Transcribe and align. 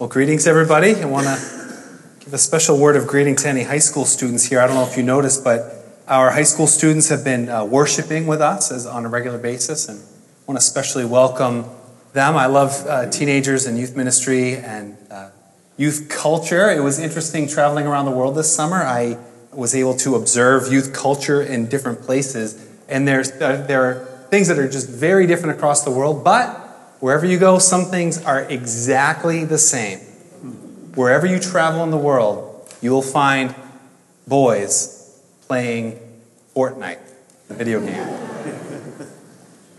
Well, 0.00 0.08
greetings, 0.08 0.46
everybody. 0.46 0.94
I 0.94 1.04
want 1.04 1.26
to 1.26 1.94
give 2.20 2.32
a 2.32 2.38
special 2.38 2.78
word 2.78 2.96
of 2.96 3.06
greeting 3.06 3.36
to 3.36 3.48
any 3.50 3.64
high 3.64 3.80
school 3.80 4.06
students 4.06 4.46
here. 4.46 4.58
I 4.58 4.66
don't 4.66 4.76
know 4.76 4.86
if 4.86 4.96
you 4.96 5.02
noticed, 5.02 5.44
but 5.44 6.00
our 6.08 6.30
high 6.30 6.44
school 6.44 6.66
students 6.66 7.10
have 7.10 7.22
been 7.22 7.50
uh, 7.50 7.66
worshiping 7.66 8.26
with 8.26 8.40
us 8.40 8.72
as, 8.72 8.86
on 8.86 9.04
a 9.04 9.10
regular 9.10 9.36
basis, 9.36 9.90
and 9.90 9.98
I 9.98 10.02
want 10.46 10.58
to 10.58 10.64
especially 10.64 11.04
welcome 11.04 11.66
them. 12.14 12.34
I 12.38 12.46
love 12.46 12.86
uh, 12.86 13.10
teenagers 13.10 13.66
and 13.66 13.76
youth 13.76 13.94
ministry 13.94 14.56
and 14.56 14.96
uh, 15.10 15.28
youth 15.76 16.08
culture. 16.08 16.70
It 16.70 16.80
was 16.80 16.98
interesting 16.98 17.46
traveling 17.46 17.86
around 17.86 18.06
the 18.06 18.12
world 18.12 18.36
this 18.36 18.50
summer. 18.50 18.76
I 18.76 19.18
was 19.52 19.74
able 19.74 19.96
to 19.96 20.14
observe 20.14 20.72
youth 20.72 20.94
culture 20.94 21.42
in 21.42 21.66
different 21.66 22.00
places, 22.00 22.66
and 22.88 23.06
there's, 23.06 23.32
uh, 23.32 23.66
there 23.68 23.84
are 23.84 24.06
things 24.30 24.48
that 24.48 24.58
are 24.58 24.66
just 24.66 24.88
very 24.88 25.26
different 25.26 25.58
across 25.58 25.84
the 25.84 25.90
world, 25.90 26.24
but 26.24 26.59
wherever 27.00 27.26
you 27.26 27.38
go, 27.38 27.58
some 27.58 27.86
things 27.86 28.22
are 28.24 28.42
exactly 28.42 29.44
the 29.44 29.58
same. 29.58 29.98
Wherever 30.94 31.26
you 31.26 31.38
travel 31.38 31.82
in 31.82 31.90
the 31.90 31.96
world, 31.96 32.68
you 32.80 32.90
will 32.90 33.02
find 33.02 33.54
boys 34.28 35.20
playing 35.46 35.98
Fortnite, 36.54 37.00
the 37.48 37.54
video 37.54 37.80
game. 37.80 38.16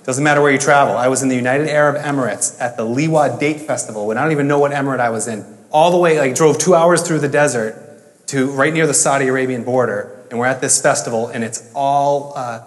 Doesn't 0.03 0.23
matter 0.23 0.41
where 0.41 0.51
you 0.51 0.57
travel. 0.57 0.97
I 0.97 1.09
was 1.09 1.21
in 1.21 1.29
the 1.29 1.35
United 1.35 1.67
Arab 1.67 1.95
Emirates 1.95 2.59
at 2.59 2.75
the 2.75 2.83
Liwa 2.83 3.39
Date 3.39 3.61
Festival 3.61 4.07
when 4.07 4.17
I 4.17 4.23
don't 4.23 4.31
even 4.31 4.47
know 4.47 4.57
what 4.57 4.71
emirate 4.71 4.99
I 4.99 5.11
was 5.11 5.27
in. 5.27 5.45
All 5.69 5.91
the 5.91 5.97
way, 5.97 6.17
like, 6.17 6.33
drove 6.35 6.57
two 6.57 6.73
hours 6.73 7.03
through 7.03 7.19
the 7.19 7.29
desert 7.29 8.27
to 8.27 8.49
right 8.51 8.73
near 8.73 8.87
the 8.87 8.93
Saudi 8.93 9.27
Arabian 9.27 9.63
border, 9.63 10.25
and 10.29 10.39
we're 10.39 10.47
at 10.47 10.59
this 10.59 10.81
festival, 10.81 11.27
and 11.27 11.43
it's 11.43 11.71
all 11.75 12.33
uh, 12.35 12.65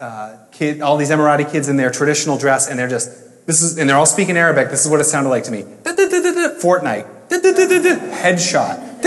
uh, 0.00 0.36
kid, 0.52 0.82
all 0.82 0.96
these 0.96 1.10
Emirati 1.10 1.50
kids 1.50 1.68
in 1.68 1.76
their 1.76 1.90
traditional 1.90 2.38
dress, 2.38 2.68
and 2.68 2.78
they're 2.78 2.88
just 2.88 3.10
this 3.46 3.62
is, 3.62 3.78
and 3.78 3.88
they're 3.88 3.96
all 3.96 4.06
speaking 4.06 4.36
Arabic. 4.36 4.70
This 4.70 4.84
is 4.84 4.90
what 4.90 5.00
it 5.00 5.04
sounded 5.04 5.30
like 5.30 5.44
to 5.44 5.50
me: 5.50 5.62
Fortnite, 5.62 7.28
headshot, 7.30 9.02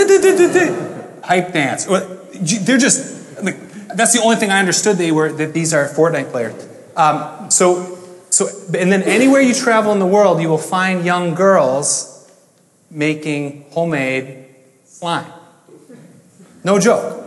hype 1.24 1.54
dance. 1.54 1.86
They're 1.86 2.78
just 2.78 3.44
like, 3.44 3.60
that's 3.96 4.14
the 4.14 4.22
only 4.22 4.38
thing 4.38 4.52
I 4.52 4.60
understood. 4.60 4.98
They 4.98 5.12
were 5.12 5.32
that 5.32 5.54
these 5.54 5.74
are 5.74 5.88
Fortnite 5.88 6.32
players. 6.32 6.68
Um, 6.96 7.52
so, 7.52 7.98
so, 8.30 8.48
and 8.78 8.92
then 8.92 9.04
anywhere 9.04 9.42
you 9.42 9.54
travel 9.54 9.92
in 9.92 10.00
the 10.00 10.06
world, 10.06 10.42
you 10.42 10.50
will 10.50 10.58
find 10.58 11.06
young 11.06 11.34
girls 11.36 12.30
making 12.92 13.66
homemade 13.72 14.46
slime. 14.86 15.32
No 16.64 16.80
joke. 16.80 17.26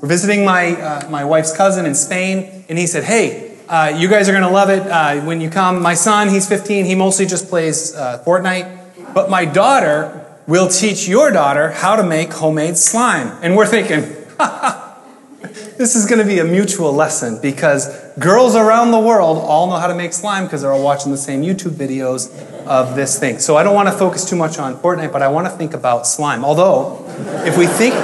We're 0.00 0.08
visiting 0.08 0.44
my, 0.44 0.72
uh, 0.72 1.10
my 1.10 1.24
wife's 1.24 1.54
cousin 1.56 1.86
in 1.86 1.94
Spain, 1.94 2.64
and 2.68 2.78
he 2.78 2.86
said, 2.86 3.04
Hey, 3.04 3.49
uh, 3.70 3.94
you 3.96 4.08
guys 4.08 4.28
are 4.28 4.32
going 4.32 4.42
to 4.42 4.50
love 4.50 4.68
it 4.68 4.84
uh, 4.84 5.20
when 5.20 5.40
you 5.40 5.48
come. 5.48 5.80
My 5.80 5.94
son, 5.94 6.28
he's 6.28 6.48
15, 6.48 6.86
he 6.86 6.96
mostly 6.96 7.24
just 7.24 7.48
plays 7.48 7.94
uh, 7.94 8.20
Fortnite. 8.26 9.14
But 9.14 9.30
my 9.30 9.44
daughter 9.44 10.26
will 10.48 10.68
teach 10.68 11.06
your 11.06 11.30
daughter 11.30 11.70
how 11.70 11.94
to 11.94 12.02
make 12.02 12.32
homemade 12.32 12.76
slime. 12.76 13.38
And 13.42 13.56
we're 13.56 13.66
thinking, 13.66 14.00
this 15.78 15.94
is 15.94 16.06
going 16.06 16.18
to 16.18 16.24
be 16.24 16.40
a 16.40 16.44
mutual 16.44 16.92
lesson 16.92 17.38
because 17.40 17.88
girls 18.18 18.56
around 18.56 18.90
the 18.90 18.98
world 18.98 19.38
all 19.38 19.68
know 19.68 19.76
how 19.76 19.86
to 19.86 19.94
make 19.94 20.12
slime 20.12 20.44
because 20.44 20.62
they're 20.62 20.72
all 20.72 20.82
watching 20.82 21.12
the 21.12 21.18
same 21.18 21.42
YouTube 21.42 21.72
videos 21.72 22.36
of 22.66 22.96
this 22.96 23.20
thing. 23.20 23.38
So 23.38 23.56
I 23.56 23.62
don't 23.62 23.76
want 23.76 23.88
to 23.88 23.94
focus 23.94 24.28
too 24.28 24.36
much 24.36 24.58
on 24.58 24.74
Fortnite, 24.76 25.12
but 25.12 25.22
I 25.22 25.28
want 25.28 25.46
to 25.46 25.52
think 25.52 25.74
about 25.74 26.08
slime. 26.08 26.44
Although, 26.44 27.04
if 27.46 27.56
we 27.56 27.66
think 27.66 27.94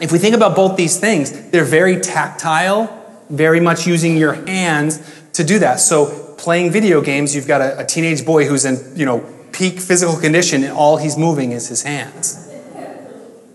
if 0.00 0.10
we 0.10 0.18
think 0.18 0.34
about 0.34 0.56
both 0.56 0.78
these 0.78 0.98
things, 0.98 1.50
they're 1.50 1.62
very 1.62 2.00
tactile, 2.00 2.99
very 3.30 3.60
much 3.60 3.86
using 3.86 4.16
your 4.16 4.32
hands 4.32 5.00
to 5.34 5.44
do 5.44 5.58
that. 5.60 5.80
So 5.80 6.34
playing 6.36 6.72
video 6.72 7.00
games, 7.00 7.34
you've 7.34 7.46
got 7.46 7.60
a, 7.60 7.80
a 7.80 7.84
teenage 7.84 8.24
boy 8.24 8.46
who's 8.46 8.64
in, 8.64 8.98
you 8.98 9.06
know, 9.06 9.20
peak 9.52 9.80
physical 9.80 10.16
condition 10.16 10.64
and 10.64 10.72
all 10.72 10.96
he's 10.96 11.16
moving 11.16 11.52
is 11.52 11.68
his 11.68 11.82
hands. 11.82 12.48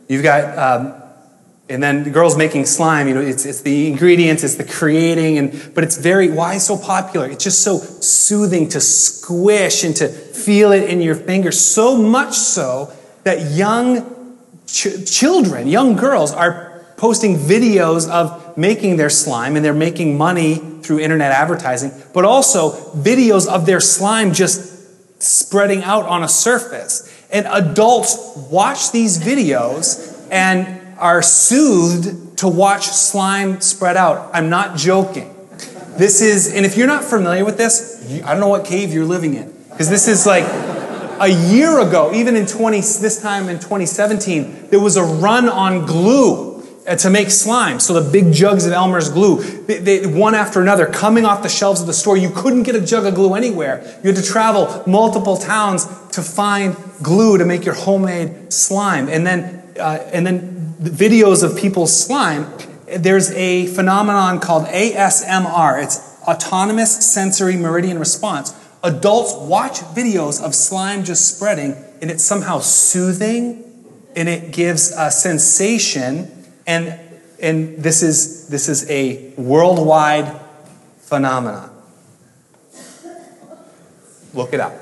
You've 0.07 0.23
got, 0.23 0.57
um, 0.57 1.01
and 1.67 1.81
then 1.81 2.03
the 2.03 2.11
girls 2.11 2.37
making 2.37 2.67
slime, 2.67 3.07
you 3.07 3.15
know, 3.15 3.21
it's, 3.21 3.43
it's 3.45 3.61
the 3.61 3.87
ingredients, 3.87 4.43
it's 4.43 4.55
the 4.55 4.63
creating, 4.63 5.39
and, 5.39 5.71
but 5.73 5.83
it's 5.83 5.97
very, 5.97 6.29
why 6.29 6.59
so 6.59 6.77
popular? 6.77 7.27
It's 7.27 7.43
just 7.43 7.63
so 7.63 7.79
soothing 7.79 8.69
to 8.69 8.79
squish 8.79 9.83
and 9.83 9.95
to 9.95 10.07
feel 10.07 10.71
it 10.71 10.89
in 10.89 11.01
your 11.01 11.15
fingers, 11.15 11.59
so 11.59 11.97
much 11.97 12.35
so 12.35 12.93
that 13.23 13.51
young 13.51 14.37
ch- 14.67 15.11
children, 15.11 15.67
young 15.67 15.95
girls, 15.95 16.31
are 16.31 16.85
posting 16.97 17.35
videos 17.35 18.07
of 18.07 18.44
making 18.55 18.97
their 18.97 19.09
slime 19.09 19.55
and 19.55 19.65
they're 19.65 19.73
making 19.73 20.17
money 20.17 20.55
through 20.55 20.99
internet 20.99 21.31
advertising, 21.31 21.91
but 22.13 22.25
also 22.25 22.71
videos 22.93 23.47
of 23.47 23.65
their 23.65 23.79
slime 23.79 24.33
just 24.33 25.21
spreading 25.21 25.83
out 25.83 26.05
on 26.05 26.23
a 26.23 26.27
surface. 26.27 27.11
And 27.31 27.45
adults 27.47 28.17
watch 28.49 28.91
these 28.91 29.17
videos 29.17 30.27
and 30.31 30.81
are 30.97 31.21
soothed 31.21 32.37
to 32.37 32.47
watch 32.47 32.85
slime 32.87 33.61
spread 33.61 33.97
out. 33.97 34.29
I'm 34.33 34.49
not 34.49 34.77
joking. 34.77 35.33
This 35.97 36.21
is, 36.21 36.53
and 36.53 36.65
if 36.65 36.77
you're 36.77 36.87
not 36.87 37.03
familiar 37.03 37.45
with 37.45 37.57
this, 37.57 38.05
I 38.23 38.31
don't 38.31 38.39
know 38.39 38.49
what 38.49 38.65
cave 38.65 38.93
you're 38.93 39.05
living 39.05 39.33
in. 39.35 39.53
Because 39.69 39.89
this 39.89 40.07
is 40.07 40.25
like 40.25 40.43
a 41.19 41.29
year 41.29 41.79
ago, 41.79 42.13
even 42.13 42.35
in 42.35 42.45
20, 42.45 42.77
this 42.79 43.21
time 43.21 43.49
in 43.49 43.57
2017, 43.57 44.67
there 44.69 44.79
was 44.79 44.97
a 44.97 45.03
run 45.03 45.49
on 45.49 45.85
glue 45.85 46.54
to 46.85 47.09
make 47.09 47.31
slime. 47.31 47.79
So 47.79 47.99
the 47.99 48.11
big 48.11 48.33
jugs 48.33 48.65
of 48.65 48.73
Elmer's 48.73 49.09
glue, 49.09 49.41
they, 49.41 49.79
they, 49.79 50.05
one 50.05 50.35
after 50.35 50.61
another, 50.61 50.85
coming 50.85 51.25
off 51.25 51.43
the 51.43 51.49
shelves 51.49 51.81
of 51.81 51.87
the 51.87 51.93
store. 51.93 52.17
You 52.17 52.29
couldn't 52.29 52.63
get 52.63 52.75
a 52.75 52.81
jug 52.81 53.05
of 53.05 53.15
glue 53.15 53.33
anywhere. 53.33 53.81
You 54.03 54.13
had 54.13 54.23
to 54.23 54.23
travel 54.23 54.83
multiple 54.85 55.37
towns 55.37 55.85
to 56.11 56.21
find 56.21 56.75
glue 57.01 57.37
to 57.37 57.45
make 57.45 57.65
your 57.65 57.75
homemade 57.75 58.53
slime. 58.53 59.09
And 59.09 59.25
then, 59.25 59.63
uh, 59.79 60.07
and 60.13 60.25
then 60.25 60.75
videos 60.79 61.43
of 61.43 61.57
people's 61.57 61.95
slime. 61.95 62.51
There's 62.85 63.31
a 63.31 63.67
phenomenon 63.67 64.39
called 64.39 64.67
ASMR. 64.67 65.83
It's 65.83 65.97
autonomous 66.27 67.11
sensory 67.11 67.55
meridian 67.55 67.99
response 67.99 68.53
adults 68.85 69.33
watch 69.33 69.79
videos 69.79 70.41
of 70.41 70.55
slime 70.55 71.03
just 71.03 71.35
spreading, 71.35 71.75
and 72.01 72.11
it's 72.11 72.23
somehow 72.23 72.59
soothing, 72.59 73.63
and 74.15 74.29
it 74.29 74.53
gives 74.53 74.91
a 74.91 75.11
sensation, 75.11 76.34
and 76.67 76.99
and 77.39 77.77
this 77.77 78.01
is 78.01 78.47
this 78.47 78.69
is 78.69 78.89
a 78.89 79.33
worldwide 79.37 80.39
phenomenon. 80.99 81.69
Look 84.33 84.53
it 84.53 84.59
up. 84.59 84.73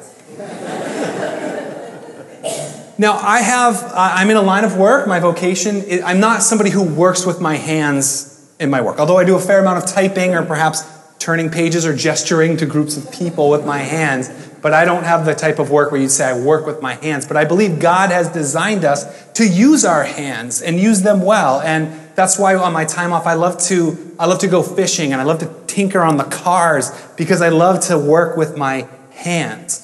now 2.98 3.14
I 3.14 3.42
have 3.42 3.92
I'm 3.96 4.30
in 4.30 4.38
a 4.38 4.42
line 4.42 4.64
of 4.64 4.78
work. 4.78 5.08
My 5.08 5.20
vocation. 5.20 5.84
I'm 6.04 6.20
not 6.20 6.42
somebody 6.42 6.70
who 6.70 6.84
works 6.84 7.26
with 7.26 7.42
my 7.42 7.56
hands 7.56 8.30
in 8.60 8.70
my 8.70 8.82
work, 8.82 9.00
although 9.00 9.18
I 9.18 9.26
do 9.26 9.36
a 9.36 9.40
fair 9.40 9.60
amount 9.60 9.84
of 9.84 9.90
typing 9.90 10.36
or 10.36 10.46
perhaps 10.46 10.84
turning 11.20 11.50
pages 11.50 11.86
or 11.86 11.96
gesturing 11.96 12.58
to 12.58 12.66
groups 12.66 12.98
of 12.98 13.12
people 13.12 13.50
with 13.50 13.66
my 13.66 13.80
hands. 13.80 14.30
But 14.63 14.74
I 14.74 14.85
don't 14.85 15.03
have 15.03 15.25
the 15.25 15.35
type 15.35 15.59
of 15.59 15.69
work 15.69 15.91
where 15.91 16.00
you'd 16.00 16.09
say 16.09 16.25
I 16.25 16.40
work 16.40 16.66
with 16.66 16.81
my 16.81 16.94
hands. 16.94 17.25
But 17.28 17.35
I 17.35 17.44
believe 17.44 17.81
God 17.81 18.12
has 18.12 18.29
designed 18.29 18.85
us 18.85 19.31
to 19.34 19.46
use 19.46 19.84
our 19.84 20.06
hands 20.06 20.62
and 20.62 20.79
use 20.79 21.01
them 21.01 21.22
well. 21.22 21.59
And 21.59 22.00
that's 22.16 22.40
why 22.40 22.56
on 22.56 22.72
my 22.72 22.85
time 22.85 23.12
off 23.12 23.28
I 23.28 23.34
love 23.34 23.59
to 23.63 24.16
I 24.18 24.25
love 24.25 24.40
to 24.40 24.47
go 24.47 24.63
fishing 24.63 25.12
and 25.12 25.19
I 25.19 25.25
love 25.25 25.40
to 25.40 25.53
tinker 25.68 26.01
on 26.01 26.16
the 26.16 26.24
cars 26.24 26.91
because 27.18 27.41
I 27.41 27.50
love 27.50 27.81
to 27.88 28.00
work 28.00 28.38
with 28.38 28.56
my 28.56 28.88
hands. 29.12 29.81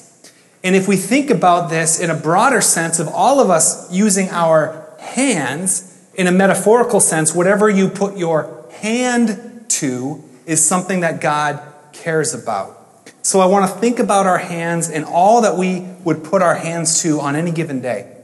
And 0.64 0.74
if 0.74 0.88
we 0.88 0.96
think 0.96 1.28
about 1.28 1.68
this 1.68 2.00
in 2.00 2.08
a 2.08 2.14
broader 2.14 2.62
sense 2.62 2.98
of 2.98 3.08
all 3.08 3.38
of 3.38 3.50
us 3.50 3.92
using 3.92 4.30
our 4.30 4.88
hands 4.98 5.86
in 6.14 6.26
a 6.26 6.32
metaphorical 6.32 7.00
sense, 7.00 7.34
whatever 7.34 7.68
you 7.68 7.88
put 7.88 8.16
your 8.16 8.64
hand 8.80 9.66
to 9.68 10.24
is 10.46 10.66
something 10.66 11.00
that 11.00 11.20
God 11.20 11.60
cares 11.92 12.32
about. 12.32 12.79
So 13.22 13.40
I 13.40 13.46
want 13.46 13.70
to 13.70 13.78
think 13.78 13.98
about 13.98 14.26
our 14.26 14.38
hands 14.38 14.88
and 14.88 15.04
all 15.04 15.42
that 15.42 15.56
we 15.56 15.80
would 16.04 16.24
put 16.24 16.42
our 16.42 16.54
hands 16.54 17.02
to 17.02 17.20
on 17.20 17.36
any 17.36 17.50
given 17.50 17.80
day. 17.80 18.16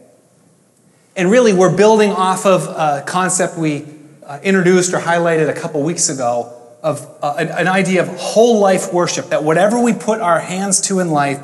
And 1.15 1.31
really, 1.31 1.53
we're 1.53 1.75
building 1.75 2.11
off 2.12 2.47
of 2.47 2.65
a 2.65 3.05
concept 3.06 3.56
we 3.56 3.87
uh, 4.25 4.38
introduced 4.43 4.93
or 4.93 4.99
highlighted 4.99 5.49
a 5.49 5.53
couple 5.55 5.82
weeks 5.82 6.09
ago 6.09 6.53
of 6.82 7.06
uh, 7.23 7.37
an, 7.38 7.49
an 7.49 7.69
idea 7.69 8.03
of 8.03 8.09
whole 8.09 8.61
life 8.61 8.93
worship, 8.93 9.26
that 9.26 9.43
whatever 9.43 9.81
we 9.81 9.93
put 9.93 10.21
our 10.21 10.41
hands 10.41 10.81
to 10.82 11.00
in 11.00 11.11
life 11.11 11.41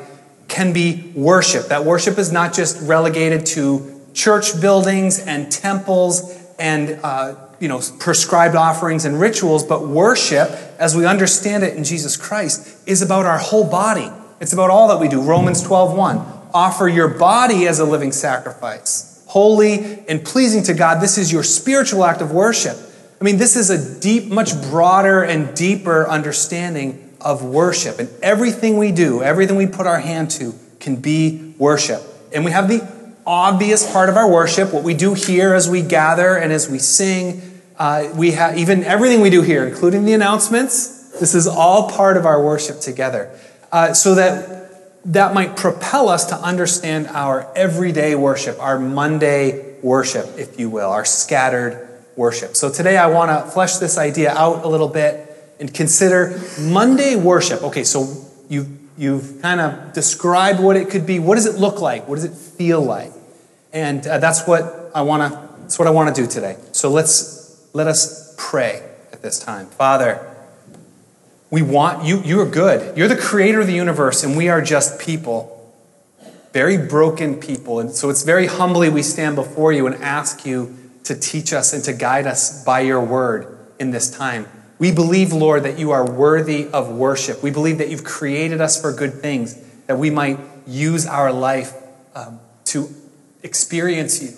can 0.49 0.73
be 0.73 1.12
worship. 1.15 1.69
That 1.69 1.85
worship 1.85 2.19
is 2.19 2.31
not 2.31 2.53
just 2.53 2.87
relegated 2.87 3.47
to 3.47 4.00
church 4.12 4.61
buildings 4.61 5.19
and 5.19 5.50
temples 5.50 6.38
and 6.59 7.00
uh, 7.03 7.35
you 7.62 7.69
know, 7.69 7.81
prescribed 8.00 8.56
offerings 8.56 9.05
and 9.05 9.20
rituals, 9.20 9.62
but 9.62 9.87
worship, 9.87 10.50
as 10.81 10.97
we 10.97 11.06
understand 11.06 11.62
it 11.62 11.76
in 11.76 11.85
Jesus 11.85 12.17
Christ, 12.17 12.76
is 12.88 13.03
about 13.03 13.25
our 13.25 13.38
whole 13.38 13.70
body. 13.70 14.11
It's 14.41 14.53
about 14.53 14.70
all 14.70 14.88
that 14.88 14.99
we 14.99 15.06
do. 15.06 15.23
Romans 15.23 15.62
12, 15.62 15.97
1. 15.97 16.17
Offer 16.53 16.88
your 16.88 17.06
body 17.06 17.69
as 17.69 17.79
a 17.79 17.85
living 17.85 18.11
sacrifice, 18.11 19.25
holy 19.29 20.05
and 20.09 20.25
pleasing 20.25 20.64
to 20.64 20.75
God. 20.75 21.00
This 21.00 21.19
is 21.19 21.31
your 21.31 21.44
spiritual 21.44 22.05
act 22.05 22.20
of 22.20 22.32
worship. 22.32 22.76
I 23.20 23.25
mean, 23.25 23.37
this 23.37 23.55
is 23.55 23.70
a 23.70 24.00
deep, 24.00 24.29
much 24.29 24.61
broader 24.62 25.23
and 25.23 25.55
deeper 25.56 26.08
understanding 26.08 27.15
of 27.20 27.44
worship. 27.44 28.00
And 28.00 28.11
everything 28.25 28.76
we 28.76 28.91
do, 28.91 29.23
everything 29.23 29.55
we 29.55 29.69
put 29.69 29.87
our 29.87 30.00
hand 30.00 30.32
to, 30.32 30.53
can 30.81 30.97
be 30.97 31.55
worship. 31.58 32.03
And 32.35 32.44
we 32.44 32.50
have 32.50 32.67
the 32.67 32.85
obvious 33.25 33.91
part 33.93 34.08
of 34.08 34.17
our 34.17 34.29
worship, 34.29 34.75
what 34.75 34.82
we 34.82 34.94
do 34.94 35.15
here 35.15 35.55
as 35.55 35.70
we 35.70 35.81
gather 35.81 36.37
and 36.37 36.53
as 36.53 36.69
we 36.69 36.81
sing. 36.81 37.41
Uh, 37.79 38.13
we 38.15 38.33
have 38.33 38.57
even 38.59 38.85
everything 38.85 39.21
we 39.21 39.31
do 39.31 39.43
here, 39.43 39.67
including 39.67 40.05
the 40.05 40.13
announcements. 40.13 41.11
This 41.19 41.35
is 41.35 41.47
all 41.47 41.91
part 41.91 42.17
of 42.17 42.27
our 42.27 42.43
worship 42.45 42.81
together. 42.81 43.31
Uh, 43.71 43.95
so 43.95 44.15
that 44.15 44.63
that 45.05 45.35
might 45.35 45.57
propel 45.57 46.09
us 46.09 46.27
to 46.27 46.37
understand 46.37 47.09
our 47.09 47.51
everyday 47.57 48.15
worship, 48.15 48.61
our 48.61 48.79
Monday 48.79 49.75
worship, 49.83 50.27
if 50.39 50.61
you 50.61 50.71
will, 50.71 50.91
our 50.91 51.05
scattered 51.05 51.89
worship. 52.17 52.57
So 52.57 52.71
today 52.71 52.97
I 52.97 53.07
want 53.07 53.31
to 53.31 53.51
flesh 53.51 53.77
this 53.77 53.99
idea 53.99 54.33
out 54.33 54.65
a 54.65 54.69
little 54.69 54.89
bit 54.89 55.29
and 55.59 55.73
consider 55.73 56.41
Monday 56.61 57.17
worship. 57.17 57.63
Okay, 57.63 57.85
so 57.85 58.15
you've, 58.49 58.69
you've 58.97 59.41
kind 59.43 59.61
of 59.61 59.93
described 59.93 60.61
what 60.61 60.77
it 60.77 60.91
could 60.91 61.07
be. 61.07 61.19
What 61.19 61.35
does 61.35 61.47
it 61.47 61.59
look 61.59 61.81
like? 61.81 62.07
What 62.07 62.17
does 62.17 62.25
it 62.25 62.35
feel 62.35 62.81
like? 62.81 63.13
And 63.73 64.07
uh, 64.07 64.19
that's 64.19 64.47
what 64.47 64.91
I 64.95 65.03
want 65.03 65.33
to. 65.33 65.49
That's 65.63 65.79
what 65.79 65.89
I 65.89 65.93
want 65.93 66.15
to 66.15 66.23
do 66.23 66.29
today. 66.29 66.57
So 66.73 66.91
let's 66.91 67.42
let 67.73 67.87
us 67.87 68.35
pray 68.37 68.83
at 69.13 69.23
this 69.23 69.39
time, 69.39 69.67
Father. 69.67 70.29
We 71.51 71.63
want 71.63 72.05
you. 72.05 72.23
You 72.23 72.41
are 72.41 72.47
good. 72.47 72.97
You're 72.97 73.09
the 73.09 73.17
creator 73.17 73.61
of 73.61 73.67
the 73.67 73.75
universe, 73.75 74.25
and 74.25 74.37
we 74.37 74.49
are 74.49 74.63
just 74.63 75.01
people, 75.01 75.73
very 76.53 76.79
broken 76.79 77.37
people. 77.37 77.81
And 77.81 77.91
so 77.91 78.11
it's 78.11 78.23
very 78.23 78.47
humbly 78.47 78.89
we 78.89 79.03
stand 79.03 79.37
before 79.37 79.73
you 79.73 79.87
and 79.87 79.97
ask 80.03 80.47
you 80.47 80.77
to 81.05 81.15
teach 81.15 81.53
us 81.53 81.73
and 81.73 81.83
to 81.85 81.93
guide 81.93 82.27
us 82.27 82.65
by 82.65 82.81
your 82.81 83.01
word 83.05 83.59
in 83.79 83.91
this 83.91 84.11
time. 84.11 84.47
We 84.79 84.93
believe, 84.93 85.33
Lord, 85.33 85.63
that 85.65 85.79
you 85.79 85.91
are 85.91 86.11
worthy 86.11 86.69
of 86.69 86.91
worship. 86.91 87.43
We 87.43 87.51
believe 87.51 87.79
that 87.79 87.89
you've 87.89 88.05
created 88.05 88.61
us 88.61 88.81
for 88.81 88.93
good 88.93 89.15
things, 89.15 89.55
that 89.87 89.99
we 89.99 90.11
might 90.11 90.39
use 90.67 91.07
our 91.07 91.33
life 91.33 91.73
um, 92.15 92.41
to 92.67 92.89
experience 93.43 94.23
you, 94.23 94.31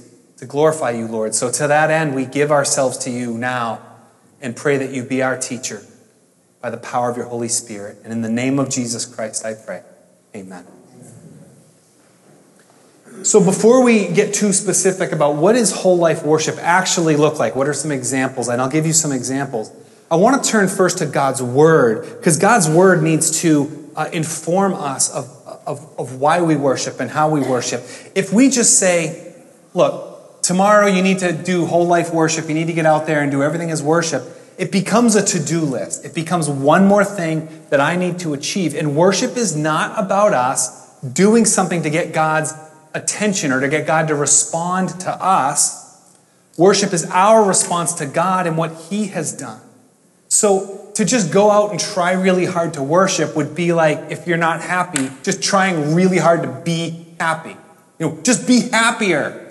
to 0.44 0.50
glorify 0.50 0.90
you, 0.90 1.06
Lord. 1.06 1.34
So 1.34 1.50
to 1.50 1.68
that 1.68 1.90
end, 1.90 2.14
we 2.14 2.26
give 2.26 2.52
ourselves 2.52 2.98
to 2.98 3.10
you 3.10 3.38
now 3.38 3.80
and 4.42 4.54
pray 4.54 4.76
that 4.76 4.90
you 4.90 5.02
be 5.02 5.22
our 5.22 5.38
teacher 5.38 5.82
by 6.60 6.68
the 6.68 6.76
power 6.76 7.10
of 7.10 7.16
your 7.16 7.26
Holy 7.26 7.48
Spirit. 7.48 7.96
And 8.04 8.12
in 8.12 8.20
the 8.20 8.28
name 8.28 8.58
of 8.58 8.68
Jesus 8.68 9.06
Christ, 9.06 9.46
I 9.46 9.54
pray. 9.54 9.82
Amen. 10.36 10.66
So, 13.22 13.42
before 13.42 13.82
we 13.82 14.08
get 14.08 14.34
too 14.34 14.52
specific 14.52 15.12
about 15.12 15.36
what 15.36 15.54
does 15.54 15.72
whole 15.72 15.96
life 15.96 16.24
worship 16.24 16.56
actually 16.58 17.16
look 17.16 17.38
like, 17.38 17.56
what 17.56 17.68
are 17.68 17.72
some 17.72 17.92
examples? 17.92 18.48
And 18.48 18.60
I'll 18.60 18.68
give 18.68 18.84
you 18.84 18.92
some 18.92 19.12
examples. 19.12 19.72
I 20.10 20.16
want 20.16 20.42
to 20.42 20.50
turn 20.50 20.68
first 20.68 20.98
to 20.98 21.06
God's 21.06 21.42
Word, 21.42 22.18
because 22.18 22.36
God's 22.36 22.68
Word 22.68 23.02
needs 23.02 23.40
to 23.42 23.90
uh, 23.96 24.10
inform 24.12 24.74
us 24.74 25.10
of, 25.14 25.24
of, 25.66 25.98
of 25.98 26.20
why 26.20 26.42
we 26.42 26.56
worship 26.56 27.00
and 27.00 27.10
how 27.10 27.30
we 27.30 27.40
worship. 27.40 27.82
If 28.14 28.32
we 28.32 28.50
just 28.50 28.78
say, 28.78 29.32
look, 29.74 30.13
tomorrow 30.44 30.86
you 30.86 31.02
need 31.02 31.20
to 31.20 31.32
do 31.32 31.64
whole 31.64 31.86
life 31.86 32.12
worship, 32.12 32.48
you 32.48 32.54
need 32.54 32.66
to 32.66 32.74
get 32.74 32.84
out 32.84 33.06
there 33.06 33.22
and 33.22 33.30
do 33.30 33.42
everything 33.42 33.70
as 33.70 33.82
worship, 33.82 34.22
it 34.58 34.70
becomes 34.70 35.16
a 35.16 35.24
to 35.24 35.42
do 35.42 35.60
list. 35.62 36.04
It 36.04 36.14
becomes 36.14 36.48
one 36.48 36.86
more 36.86 37.04
thing 37.04 37.48
that 37.70 37.80
I 37.80 37.96
need 37.96 38.18
to 38.20 38.34
achieve. 38.34 38.74
And 38.74 38.94
worship 38.94 39.36
is 39.36 39.56
not 39.56 39.98
about 39.98 40.34
us 40.34 41.00
doing 41.00 41.46
something 41.46 41.82
to 41.82 41.90
get 41.90 42.12
God's 42.12 42.52
attention 42.92 43.52
or 43.52 43.60
to 43.60 43.68
get 43.68 43.86
God 43.86 44.08
to 44.08 44.14
respond 44.14 45.00
to 45.00 45.10
us. 45.10 45.82
Worship 46.58 46.92
is 46.92 47.04
our 47.06 47.42
response 47.42 47.94
to 47.94 48.06
God 48.06 48.46
and 48.46 48.56
what 48.56 48.72
He 48.90 49.06
has 49.08 49.32
done. 49.32 49.60
So 50.28 50.90
to 50.94 51.04
just 51.04 51.32
go 51.32 51.50
out 51.50 51.70
and 51.70 51.80
try 51.80 52.12
really 52.12 52.44
hard 52.44 52.74
to 52.74 52.82
worship 52.82 53.34
would 53.34 53.56
be 53.56 53.72
like 53.72 54.10
if 54.10 54.26
you're 54.26 54.36
not 54.36 54.60
happy, 54.60 55.10
just 55.22 55.42
trying 55.42 55.94
really 55.94 56.18
hard 56.18 56.42
to 56.42 56.48
be 56.64 57.06
happy. 57.18 57.56
You 57.98 58.08
know, 58.08 58.20
just 58.22 58.46
be 58.46 58.68
happier. 58.68 59.43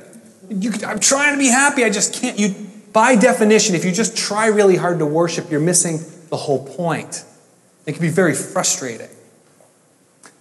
You, 0.61 0.71
I'm 0.85 0.99
trying 0.99 1.33
to 1.33 1.39
be 1.39 1.47
happy, 1.47 1.83
I 1.83 1.89
just 1.89 2.13
can't. 2.13 2.37
You, 2.37 2.55
by 2.91 3.15
definition, 3.15 3.75
if 3.75 3.85
you 3.85 3.91
just 3.91 4.15
try 4.15 4.47
really 4.47 4.75
hard 4.75 4.99
to 4.99 5.05
worship, 5.05 5.49
you're 5.49 5.59
missing 5.59 5.99
the 6.29 6.37
whole 6.37 6.65
point. 6.65 7.25
It 7.85 7.93
can 7.93 8.01
be 8.01 8.09
very 8.09 8.35
frustrating. 8.35 9.09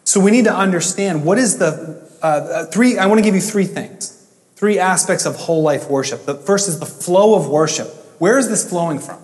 So 0.05 0.21
we 0.21 0.31
need 0.31 0.45
to 0.45 0.55
understand 0.55 1.25
what 1.25 1.39
is 1.39 1.59
the 1.59 2.09
uh, 2.23 2.27
uh, 2.27 2.65
three, 2.67 2.99
I 2.99 3.07
want 3.07 3.19
to 3.19 3.25
give 3.25 3.35
you 3.35 3.41
three 3.41 3.65
things. 3.65 4.19
Three 4.55 4.79
aspects 4.79 5.27
of 5.27 5.35
whole 5.35 5.63
life 5.63 5.91
worship. 5.91 6.25
The 6.25 6.37
first 6.37 6.69
is 6.69 6.79
the 6.79 6.87
flow 6.87 7.35
of 7.35 7.49
worship. 7.49 7.89
Where 8.19 8.39
is 8.39 8.49
this 8.49 8.69
flowing 8.69 9.01
from? 9.01 9.19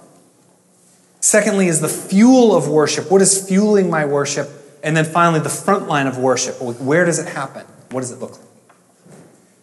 Secondly, 1.20 1.68
is 1.68 1.80
the 1.80 1.88
fuel 1.88 2.56
of 2.56 2.68
worship. 2.68 3.10
What 3.10 3.22
is 3.22 3.46
fueling 3.46 3.88
my 3.88 4.04
worship? 4.04 4.48
And 4.82 4.96
then 4.96 5.04
finally, 5.04 5.40
the 5.40 5.48
front 5.48 5.86
line 5.86 6.06
of 6.06 6.18
worship. 6.18 6.60
Where 6.60 7.04
does 7.04 7.18
it 7.18 7.28
happen? 7.28 7.64
What 7.90 8.00
does 8.00 8.10
it 8.10 8.18
look 8.18 8.32
like? 8.32 8.47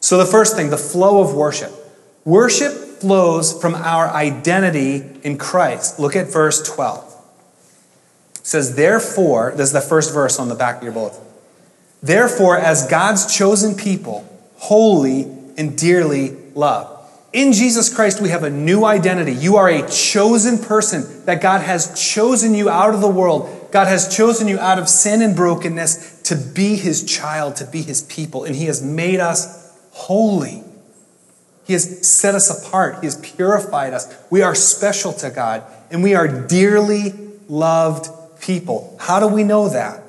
So, 0.06 0.20
the 0.20 0.26
first 0.28 0.56
thing, 0.56 0.70
the 0.70 0.78
flow 0.78 1.20
of 1.20 1.34
worship. 1.34 1.72
Worship 2.26 2.72
flows 2.74 3.60
from 3.60 3.74
our 3.74 4.08
identity 4.08 5.04
in 5.24 5.40
Christ. 5.40 6.00
Look 6.00 6.16
at 6.16 6.32
verse 6.32 6.62
12. 6.62 7.04
It 8.36 8.46
says, 8.46 8.76
Therefore, 8.76 9.54
this 9.58 9.70
is 9.70 9.74
the 9.74 9.82
first 9.82 10.14
verse 10.14 10.38
on 10.38 10.48
the 10.48 10.54
back 10.54 10.78
of 10.78 10.84
your 10.84 10.92
bulletin. 10.92 11.24
Therefore, 12.04 12.56
as 12.56 12.86
God's 12.86 13.36
chosen 13.36 13.74
people, 13.74 14.32
holy 14.58 15.24
and 15.58 15.76
dearly 15.76 16.38
loved. 16.54 17.10
In 17.34 17.52
Jesus 17.52 17.92
Christ, 17.92 18.22
we 18.22 18.30
have 18.30 18.44
a 18.44 18.52
new 18.52 18.86
identity. 18.86 19.34
You 19.34 19.56
are 19.56 19.70
a 19.70 19.90
chosen 19.90 20.60
person, 20.60 21.26
that 21.26 21.42
God 21.42 21.64
has 21.64 22.00
chosen 22.00 22.54
you 22.54 22.70
out 22.70 22.94
of 22.94 23.02
the 23.02 23.10
world. 23.10 23.70
God 23.72 23.88
has 23.88 24.16
chosen 24.16 24.48
you 24.48 24.60
out 24.60 24.78
of 24.78 24.88
sin 24.88 25.24
and 25.24 25.36
brokenness 25.36 26.22
to 26.26 26.36
be 26.36 26.76
his 26.76 27.04
child, 27.04 27.56
to 27.56 27.66
be 27.66 27.82
his 27.82 28.04
people. 28.04 28.44
And 28.44 28.56
he 28.56 28.66
has 28.66 28.84
made 28.84 29.20
us 29.20 29.65
holy. 29.96 30.64
He 31.66 31.74
has 31.74 32.08
set 32.08 32.36
us 32.36 32.66
apart. 32.66 33.00
He 33.00 33.08
has 33.08 33.18
purified 33.18 33.94
us. 33.94 34.16
We 34.30 34.44
are 34.44 34.54
special 34.54 35.12
to 35.14 35.32
God, 35.32 35.64
and 35.90 36.04
we 36.04 36.14
are 36.14 36.28
dearly 36.28 37.14
loved 37.48 38.08
people. 38.40 38.96
How 39.00 39.20
do 39.20 39.28
we 39.28 39.44
know 39.44 39.70
that? 39.70 40.06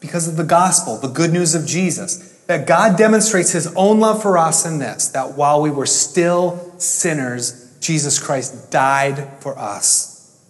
because 0.00 0.28
of 0.28 0.36
the 0.36 0.44
gospel, 0.44 0.96
the 0.96 1.08
good 1.08 1.32
news 1.32 1.54
of 1.54 1.66
Jesus. 1.66 2.34
That 2.46 2.66
God 2.66 2.96
demonstrates 2.96 3.52
his 3.52 3.66
own 3.74 4.00
love 4.00 4.22
for 4.22 4.38
us 4.38 4.64
in 4.64 4.78
this 4.78 5.08
that 5.08 5.36
while 5.36 5.60
we 5.60 5.70
were 5.70 5.86
still 5.86 6.74
sinners, 6.78 7.76
Jesus 7.80 8.18
Christ 8.18 8.70
died 8.70 9.28
for 9.40 9.58
us. 9.58 10.40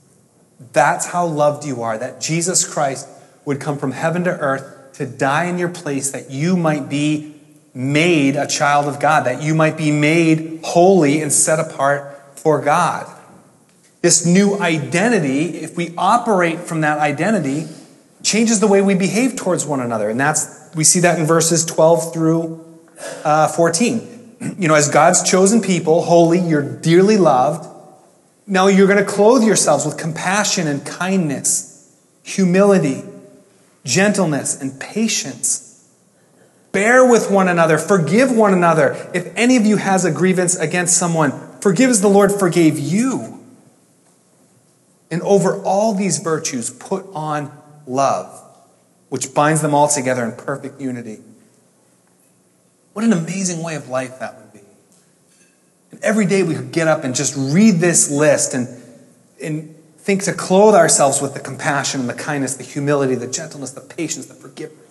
That's 0.72 1.06
how 1.06 1.26
loved 1.26 1.64
you 1.64 1.82
are, 1.82 1.98
that 1.98 2.20
Jesus 2.20 2.66
Christ 2.66 3.08
would 3.44 3.60
come 3.60 3.78
from 3.78 3.92
heaven 3.92 4.24
to 4.24 4.30
earth 4.30 4.92
to 4.94 5.06
die 5.06 5.44
in 5.44 5.58
your 5.58 5.68
place, 5.68 6.10
that 6.10 6.30
you 6.30 6.56
might 6.56 6.88
be 6.88 7.37
made 7.78 8.34
a 8.34 8.44
child 8.44 8.86
of 8.86 8.98
God, 8.98 9.24
that 9.26 9.40
you 9.40 9.54
might 9.54 9.76
be 9.76 9.92
made 9.92 10.58
holy 10.64 11.22
and 11.22 11.32
set 11.32 11.60
apart 11.60 12.36
for 12.36 12.60
God. 12.60 13.06
This 14.02 14.26
new 14.26 14.58
identity, 14.58 15.58
if 15.58 15.76
we 15.76 15.94
operate 15.96 16.58
from 16.58 16.80
that 16.80 16.98
identity, 16.98 17.68
changes 18.24 18.58
the 18.58 18.66
way 18.66 18.82
we 18.82 18.96
behave 18.96 19.36
towards 19.36 19.64
one 19.64 19.78
another. 19.78 20.10
And 20.10 20.18
that's, 20.18 20.70
we 20.74 20.82
see 20.82 20.98
that 21.00 21.20
in 21.20 21.24
verses 21.24 21.64
12 21.64 22.12
through 22.12 22.80
uh, 23.24 23.46
14. 23.48 24.14
You 24.56 24.68
know, 24.68 24.76
as 24.76 24.88
God's 24.88 25.28
chosen 25.28 25.60
people, 25.60 26.02
holy, 26.02 26.38
you're 26.38 26.62
dearly 26.62 27.16
loved. 27.16 27.68
Now 28.46 28.68
you're 28.68 28.86
going 28.86 29.04
to 29.04 29.10
clothe 29.10 29.42
yourselves 29.42 29.84
with 29.84 29.98
compassion 29.98 30.68
and 30.68 30.86
kindness, 30.86 31.92
humility, 32.22 33.02
gentleness, 33.84 34.60
and 34.62 34.80
patience. 34.80 35.67
Bear 36.78 37.04
with 37.04 37.28
one 37.28 37.48
another, 37.48 37.76
forgive 37.76 38.30
one 38.30 38.52
another. 38.52 39.10
If 39.12 39.34
any 39.34 39.56
of 39.56 39.66
you 39.66 39.78
has 39.78 40.04
a 40.04 40.12
grievance 40.12 40.54
against 40.54 40.96
someone, 40.96 41.32
forgive 41.60 41.90
as 41.90 42.00
the 42.00 42.08
Lord 42.08 42.30
forgave 42.30 42.78
you. 42.78 43.44
And 45.10 45.20
over 45.22 45.60
all 45.64 45.92
these 45.92 46.18
virtues, 46.18 46.70
put 46.70 47.04
on 47.12 47.50
love, 47.84 48.32
which 49.08 49.34
binds 49.34 49.60
them 49.60 49.74
all 49.74 49.88
together 49.88 50.24
in 50.24 50.36
perfect 50.36 50.80
unity. 50.80 51.18
What 52.92 53.04
an 53.04 53.12
amazing 53.12 53.60
way 53.60 53.74
of 53.74 53.88
life 53.88 54.20
that 54.20 54.38
would 54.38 54.52
be. 54.52 54.60
And 55.90 56.00
every 56.04 56.26
day 56.26 56.44
we 56.44 56.54
could 56.54 56.70
get 56.70 56.86
up 56.86 57.02
and 57.02 57.12
just 57.12 57.34
read 57.36 57.80
this 57.80 58.08
list 58.08 58.54
and, 58.54 58.68
and 59.42 59.74
think 59.96 60.22
to 60.22 60.32
clothe 60.32 60.76
ourselves 60.76 61.20
with 61.20 61.34
the 61.34 61.40
compassion 61.40 62.02
and 62.02 62.08
the 62.08 62.14
kindness, 62.14 62.54
the 62.54 62.62
humility, 62.62 63.16
the 63.16 63.26
gentleness, 63.26 63.72
the 63.72 63.80
patience, 63.80 64.26
the 64.26 64.34
forgiveness. 64.34 64.87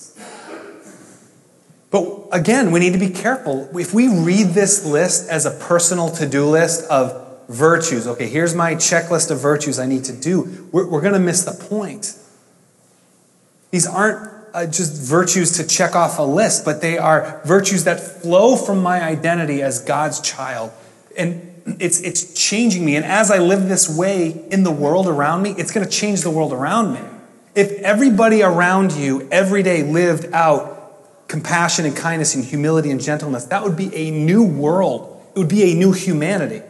But 1.89 2.27
again, 2.32 2.72
we 2.72 2.79
need 2.79 2.94
to 2.94 3.00
be 3.00 3.10
careful. 3.10 3.70
If 3.77 3.94
we 3.94 4.08
read 4.08 4.48
this 4.48 4.86
list 4.86 5.29
as 5.29 5.46
a 5.46 5.51
personal 5.51 6.10
to 6.12 6.27
do 6.27 6.46
list 6.46 6.89
of 6.89 7.46
virtues, 7.48 8.08
okay, 8.08 8.27
here's 8.27 8.53
my 8.53 8.75
checklist 8.75 9.32
of 9.32 9.39
virtues 9.39 9.79
I 9.79 9.86
need 9.86 10.03
to 10.06 10.13
do, 10.13 10.67
we're, 10.72 10.88
we're 10.88 11.01
going 11.01 11.13
to 11.13 11.20
miss 11.20 11.44
the 11.44 11.53
point. 11.70 12.17
These 13.72 13.88
aren't 13.88 14.34
uh, 14.53 14.65
just 14.65 15.01
virtues 15.10 15.53
to 15.58 15.67
check 15.67 15.96
off 15.96 16.20
a 16.20 16.24
list, 16.24 16.65
but 16.65 16.82
they 16.82 16.98
are 16.98 17.41
virtues 17.46 17.86
that 17.86 18.00
flow 18.00 18.56
from 18.56 18.82
my 18.82 19.01
identity 19.01 19.62
as 19.62 19.79
God's 19.79 20.20
child. 20.20 20.72
And 21.17 21.53
it's, 21.79 22.01
it's 22.01 22.34
changing 22.34 22.84
me. 22.86 22.96
And 22.96 23.06
as 23.06 23.32
I 23.32 23.39
live 23.39 23.67
this 23.70 23.89
way 23.89 24.46
in 24.51 24.63
the 24.63 24.72
world 24.72 25.08
around 25.08 25.41
me, 25.41 25.51
it's 25.51 25.72
going 25.72 25.86
to 25.86 25.91
change 25.91 26.22
the 26.22 26.32
world 26.32 26.53
around 26.53 26.94
me. 26.94 27.01
If 27.56 27.72
everybody 27.82 28.44
around 28.44 28.94
you 28.94 29.27
every 29.32 29.63
day 29.63 29.84
lived 29.84 30.32
out 30.34 30.76
compassion 31.27 31.86
and 31.86 31.96
kindness 31.96 32.36
and 32.36 32.43
humility 32.43 32.89
and 32.91 33.01
gentleness. 33.01 33.46
That 33.46 33.63
would 33.63 33.75
be 33.75 33.93
a 33.96 34.12
new 34.12 34.43
world. 34.46 35.22
It 35.36 35.39
would 35.39 35.50
be 35.50 35.72
a 35.72 35.75
new 35.75 35.91
humanity. 35.91 36.62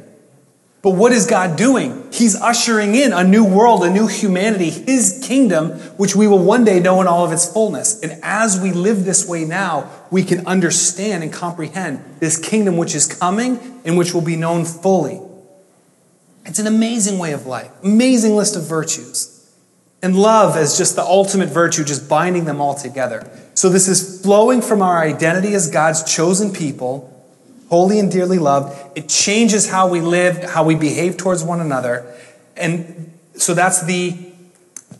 But 0.82 0.92
what 0.92 1.12
is 1.12 1.26
God 1.26 1.58
doing? 1.58 2.08
He's 2.14 2.40
ushering 2.40 2.96
in 2.96 3.12
a 3.12 3.24
new 3.24 3.44
world, 3.44 3.84
a 3.84 3.90
new 3.90 4.08
humanity, 4.08 4.70
His 4.70 5.22
kingdom, 5.28 5.72
which 5.98 6.16
we 6.16 6.28
will 6.28 6.40
one 6.40 6.64
day 6.64 6.80
know 6.80 7.02
in 7.02 7.08
all 7.08 7.26
of 7.26 7.32
its 7.32 7.52
fullness. 7.52 8.00
And 8.02 8.20
as 8.24 8.60
we 8.60 8.72
live 8.72 9.04
this 9.04 9.28
way 9.28 9.44
now, 9.44 9.90
we 10.12 10.24
can 10.24 10.46
understand 10.48 11.24
and 11.24 11.34
comprehend 11.34 12.04
this 12.20 12.38
kingdom 12.38 12.78
which 12.78 12.96
is 12.96 13.06
coming 13.06 13.82
and 13.86 13.98
which 13.98 14.14
will 14.14 14.22
be 14.22 14.36
known 14.36 14.66
fully. 14.66 15.20
It's 16.46 16.60
an 16.60 16.68
amazing 16.68 17.20
way 17.20 17.34
of 17.34 17.46
life, 17.46 17.72
amazing 17.84 18.36
list 18.36 18.56
of 18.56 18.64
virtues. 18.64 19.34
And 20.02 20.16
love 20.16 20.56
as 20.56 20.78
just 20.78 20.96
the 20.96 21.02
ultimate 21.02 21.50
virtue, 21.50 21.84
just 21.84 22.08
binding 22.08 22.46
them 22.46 22.62
all 22.62 22.76
together. 22.76 23.30
So 23.58 23.70
this 23.70 23.88
is 23.88 24.22
flowing 24.22 24.62
from 24.62 24.84
our 24.84 25.02
identity 25.02 25.56
as 25.56 25.72
God's 25.72 26.04
chosen 26.04 26.54
people 26.54 27.12
holy 27.70 27.98
and 27.98 28.12
dearly 28.12 28.38
loved. 28.38 28.78
It 28.96 29.10
changes 29.10 29.68
how 29.68 29.88
we 29.88 30.00
live, 30.00 30.44
how 30.44 30.64
we 30.64 30.76
behave 30.76 31.18
towards 31.18 31.44
one 31.44 31.60
another. 31.60 32.06
And 32.56 33.18
so 33.34 33.56
that's 33.56 33.82
the 33.82 34.16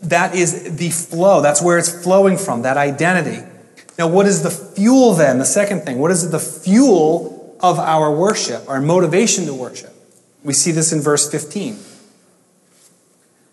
that 0.02 0.34
is 0.34 0.76
the 0.76 0.90
flow. 0.90 1.40
That's 1.40 1.62
where 1.62 1.78
it's 1.78 2.02
flowing 2.02 2.36
from, 2.36 2.62
that 2.62 2.76
identity. 2.76 3.46
Now, 3.96 4.08
what 4.08 4.26
is 4.26 4.42
the 4.42 4.50
fuel 4.50 5.14
then? 5.14 5.38
The 5.38 5.44
second 5.44 5.82
thing, 5.82 6.00
what 6.00 6.10
is 6.10 6.28
the 6.28 6.40
fuel 6.40 7.56
of 7.60 7.78
our 7.78 8.12
worship, 8.12 8.68
our 8.68 8.80
motivation 8.80 9.46
to 9.46 9.54
worship? 9.54 9.94
We 10.42 10.52
see 10.52 10.72
this 10.72 10.92
in 10.92 11.00
verse 11.00 11.30
15. 11.30 11.78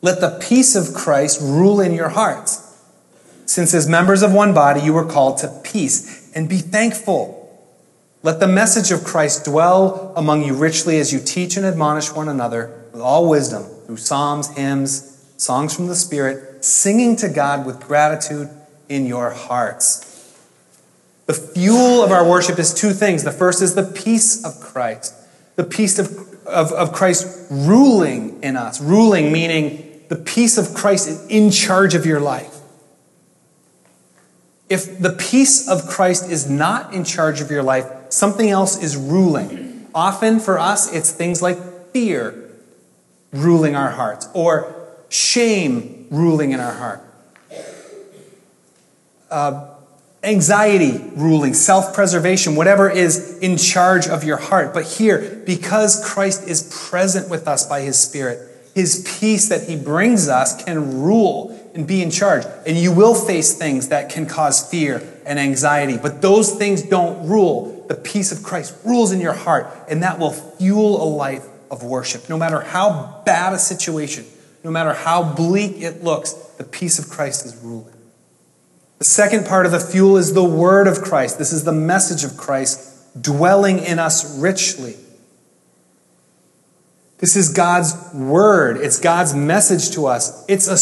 Let 0.02 0.20
the 0.20 0.40
peace 0.42 0.76
of 0.76 0.96
Christ 0.96 1.42
rule 1.44 1.80
in 1.80 1.94
your 1.94 2.10
hearts. 2.10 2.65
Since 3.56 3.74
as 3.74 3.88
members 3.88 4.22
of 4.22 4.34
one 4.34 4.54
body 4.54 4.82
you 4.82 4.92
were 4.92 5.06
called 5.06 5.38
to 5.38 5.62
peace, 5.64 6.30
and 6.36 6.50
be 6.50 6.58
thankful. 6.58 7.42
Let 8.22 8.42
the 8.42 8.50
message 8.50 8.92
of 8.92 9.06
Christ 9.06 9.46
dwell 9.46 10.12
among 10.18 10.44
you 10.44 10.54
richly 10.54 11.00
as 11.00 11.14
you 11.14 11.22
teach 11.22 11.56
and 11.56 11.66
admonish 11.66 12.12
one 12.12 12.28
another 12.28 12.84
with 12.92 13.00
all 13.00 13.30
wisdom 13.30 13.64
through 13.64 13.96
psalms, 13.96 14.50
hymns, 14.58 15.26
songs 15.38 15.74
from 15.74 15.88
the 15.88 15.96
Spirit, 15.96 16.66
singing 16.66 17.16
to 17.16 17.30
God 17.30 17.66
with 17.66 17.80
gratitude 17.80 18.50
in 18.90 19.06
your 19.06 19.30
hearts. 19.30 20.36
The 21.26 21.34
fuel 21.34 22.04
of 22.04 22.12
our 22.12 22.30
worship 22.30 22.60
is 22.60 22.74
two 22.74 22.92
things. 22.92 23.24
The 23.24 23.32
first 23.32 23.62
is 23.62 23.74
the 23.74 23.84
peace 23.84 24.44
of 24.44 24.60
Christ, 24.60 25.16
the 25.56 25.64
peace 25.64 25.98
of, 25.98 26.10
of, 26.46 26.74
of 26.74 26.92
Christ 26.92 27.48
ruling 27.50 28.44
in 28.44 28.58
us. 28.58 28.82
Ruling 28.82 29.32
meaning 29.32 30.02
the 30.10 30.18
peace 30.18 30.58
of 30.58 30.74
Christ 30.74 31.08
is 31.08 31.26
in 31.28 31.52
charge 31.52 31.96
of 31.96 32.06
your 32.06 32.20
life. 32.20 32.55
If 34.70 35.00
the 35.00 35.12
peace 35.12 35.68
of 35.70 35.88
Christ 35.88 36.30
is 36.30 36.50
not 36.50 36.94
in 36.94 37.04
charge 37.04 37.42
of 37.42 37.52
your 37.52 37.64
life, 37.64 37.86
something 38.10 38.50
else 38.50 38.82
is 38.82 38.98
ruling. 38.98 39.88
Often 39.94 40.40
for 40.40 40.58
us, 40.58 40.92
it's 40.92 41.12
things 41.12 41.42
like 41.42 41.58
fear 41.92 42.52
ruling 43.32 43.76
our 43.76 43.92
hearts 43.92 44.28
or 44.34 44.74
shame 45.10 46.08
ruling 46.10 46.52
in 46.52 46.60
our 46.60 46.74
heart, 46.74 47.02
uh, 49.30 49.76
anxiety 50.24 51.00
ruling, 51.16 51.54
self 51.54 51.94
preservation, 51.94 52.56
whatever 52.56 52.90
is 52.90 53.38
in 53.40 53.58
charge 53.58 54.08
of 54.08 54.24
your 54.24 54.38
heart. 54.38 54.74
But 54.74 54.86
here, 54.86 55.42
because 55.46 56.04
Christ 56.04 56.48
is 56.48 56.76
present 56.90 57.30
with 57.30 57.48
us 57.48 57.66
by 57.68 57.82
his 57.82 58.00
Spirit, 58.00 58.40
his 58.74 59.18
peace 59.20 59.48
that 59.50 59.70
he 59.70 59.76
brings 59.76 60.28
us 60.28 60.64
can 60.64 61.02
rule 61.02 61.55
and 61.76 61.86
be 61.86 62.02
in 62.02 62.10
charge. 62.10 62.46
And 62.66 62.78
you 62.78 62.92
will 62.92 63.14
face 63.14 63.54
things 63.54 63.90
that 63.90 64.10
can 64.10 64.26
cause 64.26 64.68
fear 64.68 65.04
and 65.26 65.38
anxiety, 65.38 65.98
but 66.02 66.22
those 66.22 66.56
things 66.56 66.82
don't 66.82 67.28
rule. 67.28 67.86
The 67.88 67.96
peace 67.96 68.32
of 68.32 68.42
Christ 68.42 68.76
rules 68.84 69.12
in 69.12 69.20
your 69.22 69.34
heart, 69.34 69.68
and 69.90 70.02
that 70.02 70.18
will 70.18 70.32
fuel 70.32 71.04
a 71.04 71.06
life 71.06 71.46
of 71.70 71.84
worship. 71.84 72.30
No 72.30 72.38
matter 72.38 72.62
how 72.62 73.22
bad 73.26 73.54
a 73.54 73.60
situation, 73.60 74.26
no 74.64 74.72
matter 74.72 74.94
how 74.94 75.36
bleak 75.36 75.82
it 75.82 76.04
looks, 76.04 76.34
the 76.34 76.64
peace 76.64 76.98
of 76.98 77.10
Christ 77.10 77.46
is 77.46 77.56
ruling. 77.58 77.94
The 79.00 79.06
second 79.06 79.46
part 79.46 79.66
of 79.66 79.74
the 79.74 79.80
fuel 79.80 80.16
is 80.18 80.34
the 80.34 80.44
word 80.44 80.88
of 80.88 81.02
Christ. 81.02 81.38
This 81.38 81.52
is 81.52 81.66
the 81.66 81.74
message 81.74 82.24
of 82.24 82.38
Christ 82.38 83.22
dwelling 83.22 83.80
in 83.80 84.00
us 84.00 84.40
richly. 84.40 84.96
This 87.18 87.36
is 87.36 87.50
God's 87.50 87.94
word. 88.14 88.78
It's 88.78 89.00
God's 89.00 89.34
message 89.34 89.92
to 89.92 90.06
us. 90.06 90.46
It's 90.48 90.68
a 90.68 90.78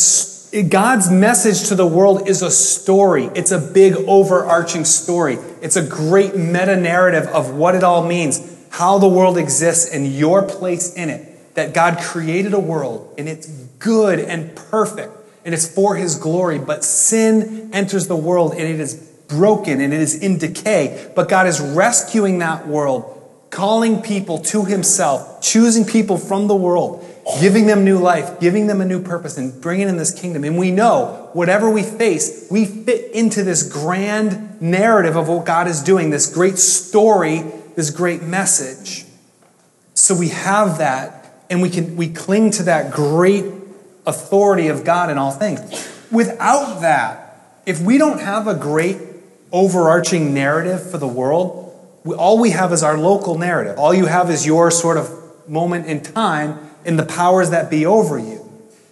God's 0.62 1.10
message 1.10 1.70
to 1.70 1.76
the 1.76 1.88
world 1.88 2.30
is 2.30 2.44
a 2.44 2.52
story. 2.52 3.26
It's 3.34 3.50
a 3.50 3.58
big 3.58 3.96
overarching 3.96 4.86
story. 4.86 5.40
It's 5.64 5.76
a 5.78 5.82
great 5.82 6.36
meta 6.36 6.76
narrative 6.76 7.26
of 7.30 7.56
what 7.56 7.74
it 7.74 7.84
all 7.84 8.06
means, 8.06 8.40
how 8.70 9.00
the 9.00 9.08
world 9.08 9.40
exists, 9.40 9.92
and 9.92 10.06
your 10.06 10.44
place 10.44 10.94
in 10.94 11.10
it. 11.10 11.56
That 11.56 11.74
God 11.74 11.98
created 11.98 12.54
a 12.54 12.60
world 12.60 13.16
and 13.18 13.28
it's 13.28 13.48
good 13.80 14.20
and 14.20 14.56
perfect 14.56 15.12
and 15.44 15.56
it's 15.56 15.68
for 15.68 15.96
His 15.96 16.18
glory, 16.18 16.60
but 16.60 16.84
sin 16.84 17.72
enters 17.74 18.08
the 18.08 18.16
world 18.16 18.52
and 18.52 18.62
it 18.62 18.80
is 18.80 18.94
broken 19.28 19.82
and 19.82 19.92
it 19.92 20.00
is 20.00 20.16
in 20.16 20.38
decay. 20.38 21.12
But 21.16 21.30
God 21.30 21.48
is 21.48 21.62
rescuing 21.62 22.40
that 22.40 22.68
world, 22.68 23.22
calling 23.50 24.04
people 24.04 24.38
to 24.40 24.66
Himself, 24.66 25.42
choosing 25.42 25.86
people 25.86 26.18
from 26.18 26.48
the 26.48 26.56
world 26.56 27.04
giving 27.40 27.68
them 27.68 27.86
new 27.86 27.98
life, 27.98 28.40
giving 28.40 28.68
them 28.68 28.82
a 28.82 28.86
new 28.86 29.02
purpose, 29.02 29.38
and 29.38 29.62
bringing 29.62 29.88
in 29.88 29.98
this 29.98 30.18
kingdom. 30.18 30.44
And 30.44 30.58
we 30.58 30.72
know 30.72 31.30
whatever 31.34 31.70
we 31.70 31.84
face, 31.84 32.48
we 32.52 32.66
fit 32.66 33.12
into 33.12 33.44
this 33.44 33.64
grand 33.64 34.62
narrative 34.62 35.16
of 35.16 35.28
what 35.28 35.46
God 35.46 35.68
is 35.68 35.82
doing, 35.82 36.10
this 36.10 36.34
great 36.34 36.58
story, 36.58 37.44
this 37.76 37.90
great 37.90 38.22
message. 38.22 39.06
So 39.94 40.16
we 40.16 40.30
have 40.30 40.80
that, 40.80 41.46
and 41.50 41.62
we 41.62 41.70
can 41.70 41.96
we 41.96 42.10
cling 42.10 42.52
to 42.52 42.64
that 42.64 42.92
great 42.92 43.46
authority 44.06 44.68
of 44.68 44.84
God 44.84 45.10
in 45.10 45.18
all 45.18 45.32
things. 45.32 45.62
Without 46.12 46.82
that, 46.82 47.62
if 47.66 47.80
we 47.80 47.98
don't 47.98 48.20
have 48.20 48.48
a 48.48 48.56
great 48.56 48.98
overarching 49.52 50.34
narrative 50.34 50.90
for 50.90 50.98
the 50.98 51.08
world, 51.08 51.62
all 52.18 52.38
we 52.40 52.50
have 52.50 52.74
is 52.74 52.84
our 52.84 52.98
local 52.98 53.38
narrative. 53.38 53.78
All 53.78 53.94
you 53.94 54.08
have 54.08 54.30
is 54.30 54.46
your 54.46 54.70
sort 54.72 54.98
of 54.98 55.10
moment 55.48 55.86
in 55.86 56.02
time 56.02 56.70
and 56.86 56.98
the 56.98 57.06
powers 57.06 57.50
that 57.52 57.70
be 57.70 57.86
over 57.86 58.18
you. 58.18 58.40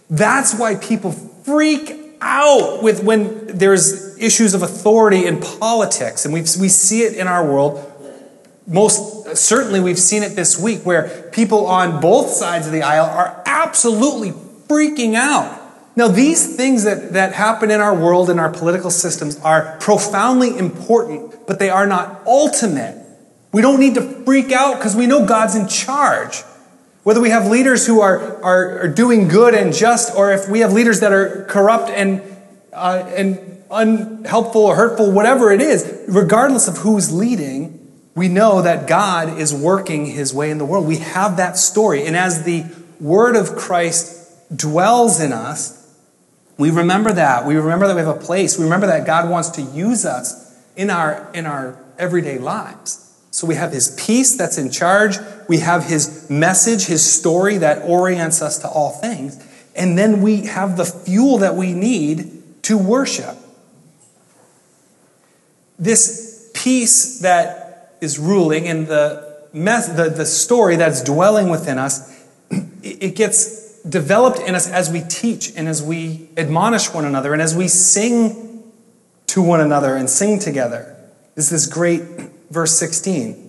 That's 0.10 0.58
why 0.58 0.76
people 0.76 1.12
freak 1.12 1.94
out 2.22 2.84
with 2.84 3.04
when 3.04 3.48
there's 3.48 4.18
issues 4.18 4.54
of 4.54 4.62
authority 4.62 5.26
in 5.26 5.40
politics, 5.40 6.26
and 6.26 6.34
we 6.34 6.42
we 6.42 6.70
see 6.70 7.02
it 7.02 7.16
in 7.16 7.28
our 7.28 7.46
world. 7.46 7.88
Most 8.68 9.36
certainly, 9.36 9.80
we've 9.80 10.00
seen 10.00 10.24
it 10.24 10.36
this 10.36 10.60
week 10.60 10.86
where 10.86 11.30
people 11.32 11.66
on 11.66 12.00
both 12.00 12.30
sides 12.30 12.68
of 12.68 12.74
the 12.74 12.84
aisle 12.84 13.06
are 13.06 13.42
absolutely 13.46 14.32
freaking 14.32 15.16
out. 15.16 15.60
Now, 15.96 16.08
these 16.08 16.56
things 16.56 16.86
that, 16.86 17.14
that 17.14 17.34
happen 17.34 17.70
in 17.70 17.82
our 17.82 17.94
world 17.94 18.30
and 18.30 18.40
our 18.40 18.50
political 18.50 18.90
systems 18.90 19.40
are 19.42 19.78
profoundly 19.80 20.58
important, 20.58 21.48
but 21.48 21.60
they 21.60 21.70
are 21.70 21.86
not 21.86 22.22
ultimate. 22.26 22.98
We 23.52 23.62
don't 23.62 23.80
need 23.80 23.96
to 23.96 24.02
freak 24.24 24.54
out 24.54 24.78
because 24.78 24.96
we 24.96 25.06
know 25.06 25.26
God's 25.26 25.56
in 25.56 25.68
charge. 25.68 26.44
Whether 27.04 27.20
we 27.20 27.32
have 27.32 27.48
leaders 27.48 27.88
who 27.88 28.02
are, 28.02 28.44
are, 28.44 28.80
are 28.82 28.88
doing 28.88 29.28
good 29.28 29.56
and 29.56 29.74
just, 29.74 30.16
or 30.16 30.32
if 30.32 30.48
we 30.48 30.60
have 30.60 30.72
leaders 30.72 31.00
that 31.00 31.12
are 31.12 31.46
corrupt 31.46 31.90
and, 31.90 32.22
uh, 32.72 33.04
and 33.16 33.64
unhelpful 33.72 34.62
or 34.62 34.76
hurtful, 34.76 35.12
whatever 35.12 35.52
it 35.52 35.62
is, 35.62 36.06
regardless 36.08 36.68
of 36.68 36.78
who's 36.78 37.12
leading, 37.12 37.80
we 38.14 38.28
know 38.28 38.62
that 38.62 38.88
God 38.88 39.40
is 39.40 39.54
working 39.54 40.06
his 40.06 40.34
way 40.34 40.52
in 40.52 40.60
the 40.60 40.66
world. 40.66 40.86
We 40.86 40.98
have 40.98 41.38
that 41.38 41.58
story. 41.58 42.06
And 42.06 42.16
as 42.16 42.44
the 42.44 42.66
word 43.00 43.36
of 43.36 43.56
Christ 43.56 44.30
dwells 44.56 45.20
in 45.20 45.32
us, 45.32 45.78
we 46.58 46.70
remember 46.70 47.12
that. 47.14 47.48
We 47.48 47.56
remember 47.56 47.88
that 47.88 47.96
we 47.96 48.02
have 48.02 48.16
a 48.16 48.20
place. 48.20 48.60
We 48.60 48.66
remember 48.66 48.88
that 48.88 49.08
God 49.08 49.28
wants 49.28 49.50
to 49.52 49.64
use 49.64 50.06
us 50.06 50.56
in 50.76 50.92
our, 50.92 51.32
in 51.34 51.48
our 51.48 51.82
everyday 51.98 52.38
lives. 52.38 53.11
So 53.32 53.48
we 53.48 53.56
have 53.56 53.72
his 53.72 53.96
peace 53.98 54.36
that's 54.36 54.58
in 54.58 54.70
charge. 54.70 55.18
We 55.48 55.60
have 55.60 55.86
his 55.86 56.30
message, 56.30 56.86
his 56.86 57.04
story 57.04 57.58
that 57.58 57.82
orients 57.84 58.42
us 58.42 58.60
to 58.60 58.68
all 58.68 58.92
things. 58.92 59.42
And 59.74 59.98
then 59.98 60.22
we 60.22 60.46
have 60.48 60.76
the 60.76 60.86
fuel 60.86 61.38
that 61.40 61.56
we 61.56 61.74
need 61.74 62.64
to 62.64 62.78
worship. 62.78 63.38
This 65.80 66.52
peace 66.54 67.20
that 67.20 67.96
is 68.02 68.20
ruling 68.20 68.68
and 68.68 68.88
the, 68.88 69.48
the, 69.54 70.14
the 70.16 70.26
story 70.26 70.76
that's 70.76 71.02
dwelling 71.02 71.50
within 71.50 71.78
us, 71.78 72.28
it 72.84 73.16
gets 73.16 73.82
developed 73.84 74.40
in 74.40 74.56
us 74.56 74.70
as 74.70 74.92
we 74.92 75.02
teach 75.02 75.54
and 75.56 75.68
as 75.68 75.82
we 75.82 76.30
admonish 76.38 76.94
one 76.94 77.06
another 77.06 77.34
and 77.34 77.42
as 77.42 77.56
we 77.56 77.68
sing 77.68 78.64
to 79.28 79.42
one 79.42 79.62
another 79.62 79.96
and 79.96 80.10
sing 80.10 80.38
together. 80.38 80.96
Is 81.36 81.50
this 81.50 81.66
great 81.66 82.02
verse 82.52 82.78
16. 82.78 83.48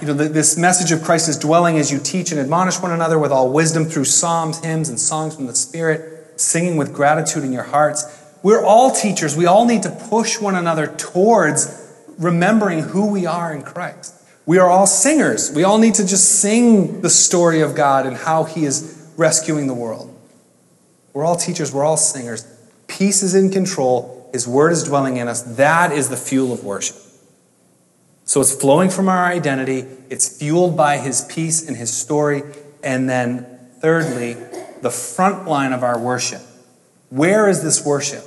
You 0.00 0.08
know, 0.08 0.14
this 0.14 0.56
message 0.56 0.92
of 0.92 1.02
Christ 1.02 1.28
is 1.28 1.38
dwelling 1.38 1.78
as 1.78 1.90
you 1.90 1.98
teach 1.98 2.30
and 2.30 2.40
admonish 2.40 2.80
one 2.80 2.92
another 2.92 3.18
with 3.18 3.32
all 3.32 3.52
wisdom 3.52 3.84
through 3.84 4.04
psalms, 4.04 4.62
hymns, 4.64 4.88
and 4.88 4.98
songs 4.98 5.34
from 5.34 5.46
the 5.46 5.54
Spirit, 5.54 6.40
singing 6.40 6.76
with 6.76 6.92
gratitude 6.92 7.44
in 7.44 7.52
your 7.52 7.62
hearts. 7.62 8.04
We're 8.42 8.64
all 8.64 8.90
teachers. 8.90 9.36
We 9.36 9.46
all 9.46 9.66
need 9.66 9.82
to 9.84 9.90
push 9.90 10.40
one 10.40 10.54
another 10.54 10.86
towards 10.86 11.80
remembering 12.18 12.80
who 12.80 13.10
we 13.10 13.26
are 13.26 13.52
in 13.52 13.62
Christ. 13.62 14.14
We 14.46 14.58
are 14.58 14.68
all 14.68 14.86
singers. 14.86 15.50
We 15.52 15.64
all 15.64 15.78
need 15.78 15.94
to 15.94 16.06
just 16.06 16.40
sing 16.40 17.00
the 17.00 17.10
story 17.10 17.62
of 17.62 17.74
God 17.74 18.06
and 18.06 18.16
how 18.16 18.44
He 18.44 18.66
is 18.66 19.12
rescuing 19.16 19.66
the 19.66 19.74
world. 19.74 20.14
We're 21.14 21.24
all 21.24 21.36
teachers. 21.36 21.72
We're 21.72 21.84
all 21.84 21.96
singers. 21.96 22.46
Peace 22.88 23.22
is 23.22 23.34
in 23.34 23.50
control. 23.50 24.28
His 24.32 24.46
word 24.46 24.72
is 24.72 24.84
dwelling 24.84 25.16
in 25.16 25.28
us. 25.28 25.42
That 25.56 25.92
is 25.92 26.10
the 26.10 26.16
fuel 26.16 26.52
of 26.52 26.64
worship. 26.64 26.96
So 28.24 28.40
it's 28.40 28.54
flowing 28.54 28.88
from 28.90 29.08
our 29.08 29.26
identity, 29.26 29.84
it's 30.08 30.38
fueled 30.38 30.76
by 30.76 30.98
His 30.98 31.22
peace 31.22 31.66
and 31.66 31.76
His 31.76 31.92
story. 31.92 32.42
And 32.82 33.08
then, 33.08 33.46
thirdly, 33.80 34.36
the 34.82 34.90
front 34.90 35.46
line 35.46 35.72
of 35.72 35.82
our 35.82 35.98
worship. 35.98 36.42
Where 37.10 37.48
is 37.48 37.62
this 37.62 37.84
worship 37.84 38.24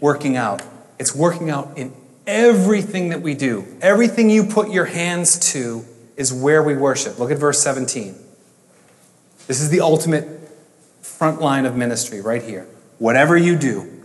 working 0.00 0.36
out? 0.36 0.62
It's 0.98 1.14
working 1.14 1.50
out 1.50 1.76
in 1.76 1.92
everything 2.26 3.10
that 3.10 3.22
we 3.22 3.34
do. 3.34 3.66
Everything 3.80 4.30
you 4.30 4.44
put 4.44 4.70
your 4.70 4.86
hands 4.86 5.52
to 5.52 5.84
is 6.16 6.32
where 6.32 6.62
we 6.62 6.76
worship. 6.76 7.18
Look 7.18 7.30
at 7.30 7.38
verse 7.38 7.60
17. 7.60 8.14
This 9.46 9.60
is 9.60 9.68
the 9.70 9.80
ultimate 9.80 10.26
front 11.02 11.40
line 11.40 11.66
of 11.66 11.76
ministry 11.76 12.20
right 12.20 12.42
here. 12.42 12.66
Whatever 12.98 13.36
you 13.36 13.56
do, 13.56 14.02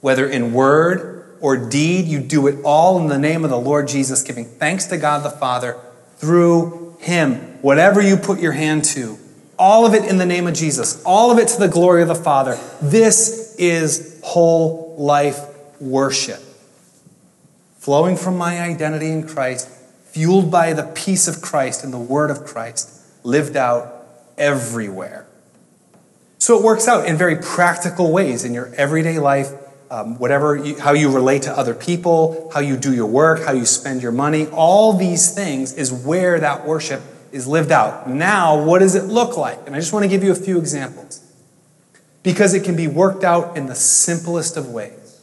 whether 0.00 0.28
in 0.28 0.52
word 0.52 1.21
or 1.42 1.56
deed, 1.56 2.06
you 2.06 2.20
do 2.20 2.46
it 2.46 2.58
all 2.64 2.98
in 2.98 3.08
the 3.08 3.18
name 3.18 3.44
of 3.44 3.50
the 3.50 3.58
Lord 3.58 3.88
Jesus, 3.88 4.22
giving 4.22 4.46
thanks 4.46 4.86
to 4.86 4.96
God 4.96 5.24
the 5.24 5.30
Father 5.30 5.78
through 6.16 6.96
Him. 7.00 7.34
Whatever 7.62 8.00
you 8.00 8.16
put 8.16 8.40
your 8.40 8.52
hand 8.52 8.84
to, 8.84 9.18
all 9.58 9.84
of 9.84 9.92
it 9.92 10.04
in 10.04 10.18
the 10.18 10.26
name 10.26 10.46
of 10.46 10.54
Jesus, 10.54 11.02
all 11.04 11.30
of 11.30 11.38
it 11.38 11.48
to 11.48 11.58
the 11.58 11.68
glory 11.68 12.00
of 12.00 12.08
the 12.08 12.14
Father. 12.14 12.58
This 12.80 13.54
is 13.58 14.20
whole 14.24 14.94
life 14.96 15.40
worship. 15.80 16.40
Flowing 17.78 18.16
from 18.16 18.38
my 18.38 18.60
identity 18.60 19.10
in 19.10 19.26
Christ, 19.26 19.68
fueled 20.04 20.50
by 20.50 20.72
the 20.72 20.84
peace 20.84 21.26
of 21.26 21.42
Christ 21.42 21.82
and 21.82 21.92
the 21.92 21.98
word 21.98 22.30
of 22.30 22.44
Christ, 22.44 22.90
lived 23.24 23.56
out 23.56 24.06
everywhere. 24.38 25.26
So 26.38 26.58
it 26.58 26.64
works 26.64 26.88
out 26.88 27.06
in 27.06 27.16
very 27.16 27.36
practical 27.36 28.12
ways 28.12 28.44
in 28.44 28.52
your 28.52 28.72
everyday 28.74 29.18
life, 29.18 29.52
um, 29.92 30.18
whatever, 30.18 30.56
you, 30.56 30.80
how 30.80 30.94
you 30.94 31.12
relate 31.12 31.42
to 31.42 31.52
other 31.52 31.74
people, 31.74 32.50
how 32.54 32.60
you 32.60 32.78
do 32.78 32.94
your 32.94 33.06
work, 33.06 33.44
how 33.44 33.52
you 33.52 33.66
spend 33.66 34.02
your 34.02 34.10
money. 34.10 34.46
All 34.46 34.94
these 34.94 35.34
things 35.34 35.74
is 35.74 35.92
where 35.92 36.40
that 36.40 36.66
worship 36.66 37.02
is 37.30 37.46
lived 37.46 37.70
out. 37.70 38.08
Now, 38.08 38.64
what 38.64 38.78
does 38.78 38.94
it 38.94 39.04
look 39.04 39.36
like? 39.36 39.58
And 39.66 39.76
I 39.76 39.78
just 39.78 39.92
want 39.92 40.04
to 40.04 40.08
give 40.08 40.24
you 40.24 40.32
a 40.32 40.34
few 40.34 40.58
examples 40.58 41.20
because 42.22 42.54
it 42.54 42.64
can 42.64 42.74
be 42.74 42.88
worked 42.88 43.22
out 43.22 43.54
in 43.54 43.66
the 43.66 43.74
simplest 43.74 44.56
of 44.56 44.70
ways. 44.70 45.20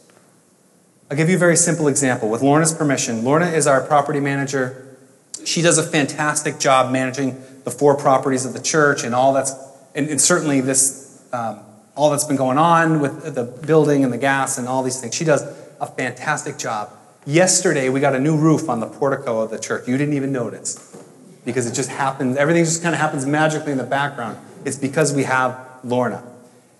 I'll 1.10 1.16
give 1.16 1.28
you 1.28 1.34
a 1.34 1.40
very 1.40 1.56
simple 1.56 1.88
example. 1.88 2.28
With 2.28 2.40
Lorna's 2.40 2.72
permission, 2.72 3.24
Lorna 3.24 3.46
is 3.46 3.66
our 3.66 3.80
property 3.80 4.20
manager. 4.20 4.96
She 5.44 5.62
does 5.62 5.78
a 5.78 5.82
fantastic 5.82 6.60
job 6.60 6.92
managing 6.92 7.42
the 7.64 7.72
four 7.72 7.96
properties 7.96 8.44
of 8.44 8.52
the 8.52 8.62
church 8.62 9.02
and 9.02 9.16
all 9.16 9.32
that's, 9.32 9.52
and, 9.96 10.08
and 10.08 10.20
certainly 10.20 10.60
this 10.60 11.20
um, 11.32 11.58
all 12.00 12.08
that's 12.08 12.24
been 12.24 12.36
going 12.36 12.56
on 12.56 12.98
with 12.98 13.34
the 13.34 13.44
building 13.44 14.04
and 14.04 14.10
the 14.10 14.16
gas 14.16 14.56
and 14.56 14.66
all 14.66 14.82
these 14.82 14.98
things. 14.98 15.14
She 15.14 15.22
does 15.22 15.42
a 15.78 15.86
fantastic 15.86 16.56
job. 16.56 16.90
Yesterday, 17.26 17.90
we 17.90 18.00
got 18.00 18.14
a 18.14 18.18
new 18.18 18.38
roof 18.38 18.70
on 18.70 18.80
the 18.80 18.86
portico 18.86 19.42
of 19.42 19.50
the 19.50 19.58
church. 19.58 19.86
You 19.86 19.98
didn't 19.98 20.14
even 20.14 20.32
notice 20.32 20.96
because 21.44 21.66
it 21.66 21.74
just 21.74 21.90
happens. 21.90 22.38
Everything 22.38 22.64
just 22.64 22.82
kind 22.82 22.94
of 22.94 23.00
happens 23.02 23.26
magically 23.26 23.72
in 23.72 23.76
the 23.76 23.84
background. 23.84 24.38
It's 24.64 24.78
because 24.78 25.12
we 25.12 25.24
have 25.24 25.60
Lorna. 25.84 26.24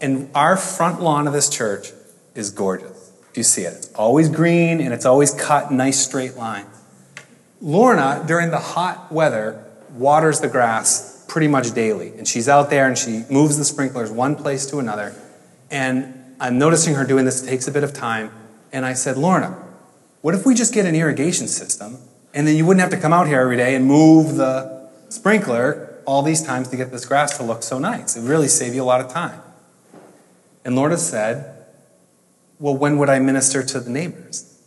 And 0.00 0.30
our 0.34 0.56
front 0.56 1.02
lawn 1.02 1.26
of 1.26 1.34
this 1.34 1.50
church 1.50 1.92
is 2.34 2.50
gorgeous. 2.50 3.12
You 3.34 3.42
see 3.42 3.64
it, 3.64 3.74
it's 3.74 3.92
always 3.92 4.30
green 4.30 4.80
and 4.80 4.94
it's 4.94 5.04
always 5.04 5.32
cut 5.32 5.70
nice 5.70 6.02
straight 6.02 6.38
lines. 6.38 6.66
Lorna, 7.60 8.24
during 8.26 8.50
the 8.50 8.58
hot 8.58 9.12
weather, 9.12 9.62
waters 9.92 10.40
the 10.40 10.48
grass 10.48 11.19
pretty 11.30 11.46
much 11.46 11.72
daily. 11.72 12.08
And 12.18 12.26
she's 12.26 12.48
out 12.48 12.70
there 12.70 12.88
and 12.88 12.98
she 12.98 13.22
moves 13.30 13.56
the 13.56 13.64
sprinklers 13.64 14.10
one 14.10 14.34
place 14.34 14.66
to 14.66 14.80
another. 14.80 15.14
And 15.70 16.12
I'm 16.40 16.58
noticing 16.58 16.96
her 16.96 17.04
doing 17.04 17.24
this. 17.24 17.44
It 17.44 17.46
takes 17.46 17.68
a 17.68 17.70
bit 17.70 17.84
of 17.84 17.92
time. 17.92 18.32
And 18.72 18.84
I 18.84 18.94
said, 18.94 19.16
Lorna, 19.16 19.56
what 20.22 20.34
if 20.34 20.44
we 20.44 20.56
just 20.56 20.74
get 20.74 20.86
an 20.86 20.96
irrigation 20.96 21.46
system 21.46 21.98
and 22.34 22.48
then 22.48 22.56
you 22.56 22.66
wouldn't 22.66 22.80
have 22.80 22.90
to 22.90 22.96
come 22.96 23.12
out 23.12 23.28
here 23.28 23.40
every 23.40 23.56
day 23.56 23.76
and 23.76 23.86
move 23.86 24.34
the 24.34 24.90
sprinkler 25.08 26.02
all 26.04 26.22
these 26.22 26.42
times 26.42 26.66
to 26.68 26.76
get 26.76 26.90
this 26.90 27.06
grass 27.06 27.36
to 27.38 27.44
look 27.44 27.62
so 27.62 27.78
nice? 27.78 28.16
It 28.16 28.22
would 28.22 28.28
really 28.28 28.48
save 28.48 28.74
you 28.74 28.82
a 28.82 28.84
lot 28.84 29.00
of 29.00 29.12
time. 29.12 29.40
And 30.64 30.74
Lorna 30.74 30.96
said, 30.96 31.64
Well, 32.58 32.76
when 32.76 32.98
would 32.98 33.08
I 33.08 33.20
minister 33.20 33.62
to 33.62 33.78
the 33.78 33.88
neighbors? 33.88 34.60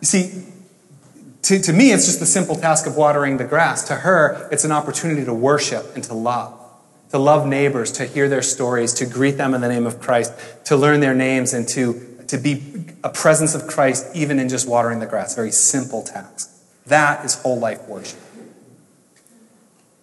You 0.00 0.06
see, 0.06 0.44
to, 1.48 1.58
to 1.58 1.72
me, 1.72 1.92
it's 1.92 2.04
just 2.04 2.20
the 2.20 2.26
simple 2.26 2.56
task 2.56 2.86
of 2.86 2.94
watering 2.94 3.38
the 3.38 3.44
grass. 3.44 3.84
To 3.88 3.94
her, 3.94 4.46
it's 4.52 4.64
an 4.64 4.72
opportunity 4.72 5.24
to 5.24 5.32
worship 5.32 5.94
and 5.94 6.04
to 6.04 6.12
love. 6.12 6.54
To 7.12 7.18
love 7.18 7.46
neighbors, 7.46 7.90
to 7.92 8.04
hear 8.04 8.28
their 8.28 8.42
stories, 8.42 8.92
to 8.94 9.06
greet 9.06 9.38
them 9.38 9.54
in 9.54 9.62
the 9.62 9.68
name 9.68 9.86
of 9.86 9.98
Christ, 9.98 10.34
to 10.66 10.76
learn 10.76 11.00
their 11.00 11.14
names, 11.14 11.54
and 11.54 11.66
to, 11.68 12.22
to 12.26 12.36
be 12.36 12.84
a 13.02 13.08
presence 13.08 13.54
of 13.54 13.66
Christ 13.66 14.14
even 14.14 14.38
in 14.38 14.50
just 14.50 14.68
watering 14.68 14.98
the 14.98 15.06
grass. 15.06 15.34
Very 15.34 15.50
simple 15.50 16.02
task. 16.02 16.54
That 16.84 17.24
is 17.24 17.40
whole 17.40 17.58
life 17.58 17.88
worship. 17.88 18.18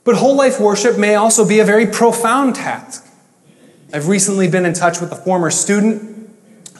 But 0.03 0.15
whole 0.15 0.35
life 0.35 0.59
worship 0.59 0.97
may 0.97 1.13
also 1.13 1.47
be 1.47 1.59
a 1.59 1.65
very 1.65 1.85
profound 1.85 2.55
task. 2.55 3.07
I've 3.93 4.07
recently 4.07 4.47
been 4.47 4.65
in 4.65 4.73
touch 4.73 4.99
with 4.99 5.11
a 5.11 5.15
former 5.15 5.51
student 5.51 6.27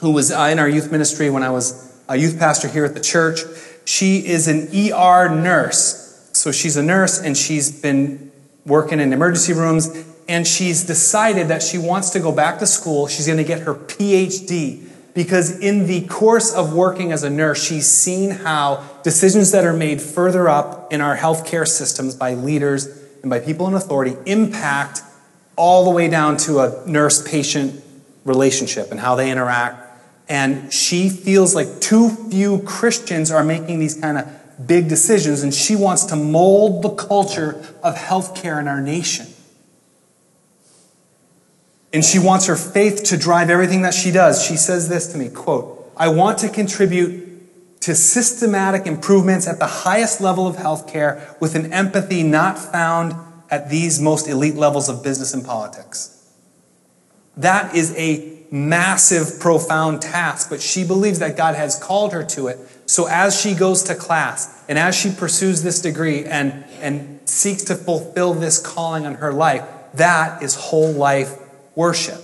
who 0.00 0.10
was 0.10 0.32
uh, 0.32 0.48
in 0.50 0.58
our 0.58 0.68
youth 0.68 0.90
ministry 0.90 1.30
when 1.30 1.44
I 1.44 1.50
was 1.50 1.86
a 2.08 2.16
youth 2.16 2.36
pastor 2.36 2.66
here 2.66 2.84
at 2.84 2.94
the 2.94 3.00
church. 3.00 3.40
She 3.86 4.26
is 4.26 4.48
an 4.48 4.68
ER 4.74 5.28
nurse. 5.28 6.28
So 6.32 6.52
she's 6.52 6.76
a 6.76 6.82
nurse 6.82 7.20
and 7.20 7.36
she's 7.36 7.70
been 7.80 8.30
working 8.66 9.00
in 9.00 9.12
emergency 9.12 9.52
rooms 9.52 10.04
and 10.28 10.46
she's 10.46 10.84
decided 10.84 11.48
that 11.48 11.62
she 11.62 11.78
wants 11.78 12.10
to 12.10 12.20
go 12.20 12.32
back 12.32 12.58
to 12.58 12.66
school. 12.66 13.06
She's 13.06 13.26
going 13.26 13.38
to 13.38 13.44
get 13.44 13.60
her 13.60 13.74
PhD 13.74 14.84
because 15.14 15.60
in 15.60 15.86
the 15.86 16.04
course 16.08 16.52
of 16.52 16.74
working 16.74 17.12
as 17.12 17.22
a 17.22 17.30
nurse, 17.30 17.64
she's 17.64 17.88
seen 17.88 18.30
how 18.30 18.84
decisions 19.04 19.52
that 19.52 19.64
are 19.64 19.72
made 19.72 20.02
further 20.02 20.48
up 20.48 20.92
in 20.92 21.00
our 21.00 21.16
healthcare 21.16 21.66
systems 21.66 22.16
by 22.16 22.34
leaders 22.34 22.86
and 23.22 23.30
by 23.30 23.38
people 23.38 23.68
in 23.68 23.74
authority 23.74 24.16
impact 24.26 25.00
all 25.54 25.84
the 25.84 25.90
way 25.90 26.08
down 26.08 26.36
to 26.36 26.58
a 26.58 26.86
nurse 26.86 27.26
patient 27.26 27.82
relationship 28.24 28.90
and 28.90 28.98
how 28.98 29.14
they 29.14 29.30
interact 29.30 29.85
and 30.28 30.72
she 30.72 31.08
feels 31.08 31.54
like 31.54 31.80
too 31.80 32.10
few 32.30 32.60
Christians 32.62 33.30
are 33.30 33.44
making 33.44 33.78
these 33.78 33.94
kind 33.94 34.18
of 34.18 34.66
big 34.66 34.88
decisions, 34.88 35.42
and 35.42 35.52
she 35.54 35.76
wants 35.76 36.06
to 36.06 36.16
mold 36.16 36.82
the 36.82 36.90
culture 36.90 37.62
of 37.82 37.94
healthcare 37.96 38.60
in 38.60 38.68
our 38.68 38.80
nation. 38.80 39.26
And 41.92 42.04
she 42.04 42.18
wants 42.18 42.46
her 42.46 42.56
faith 42.56 43.04
to 43.04 43.16
drive 43.16 43.48
everything 43.50 43.82
that 43.82 43.94
she 43.94 44.10
does. 44.10 44.44
She 44.44 44.56
says 44.56 44.88
this 44.88 45.12
to 45.12 45.18
me, 45.18 45.28
quote, 45.28 45.92
I 45.96 46.08
want 46.08 46.38
to 46.38 46.48
contribute 46.48 47.80
to 47.80 47.94
systematic 47.94 48.86
improvements 48.86 49.46
at 49.46 49.58
the 49.58 49.66
highest 49.66 50.20
level 50.20 50.46
of 50.46 50.56
healthcare 50.56 51.40
with 51.40 51.54
an 51.54 51.72
empathy 51.72 52.22
not 52.22 52.58
found 52.58 53.14
at 53.50 53.70
these 53.70 54.00
most 54.00 54.26
elite 54.26 54.56
levels 54.56 54.88
of 54.88 55.04
business 55.04 55.32
and 55.32 55.44
politics. 55.44 56.12
That 57.36 57.74
is 57.76 57.94
a 57.96 58.35
massive, 58.50 59.40
profound 59.40 60.02
task, 60.02 60.50
but 60.50 60.60
she 60.60 60.84
believes 60.84 61.18
that 61.18 61.36
God 61.36 61.54
has 61.54 61.78
called 61.78 62.12
her 62.12 62.24
to 62.24 62.48
it. 62.48 62.58
So 62.86 63.06
as 63.08 63.40
she 63.40 63.54
goes 63.54 63.82
to 63.84 63.94
class 63.94 64.64
and 64.68 64.78
as 64.78 64.96
she 64.96 65.10
pursues 65.10 65.62
this 65.62 65.80
degree 65.80 66.24
and, 66.24 66.64
and 66.80 67.20
seeks 67.24 67.64
to 67.64 67.74
fulfill 67.74 68.34
this 68.34 68.58
calling 68.58 69.06
on 69.06 69.14
her 69.14 69.32
life, 69.32 69.64
that 69.94 70.42
is 70.42 70.54
whole 70.54 70.92
life 70.92 71.36
worship. 71.74 72.22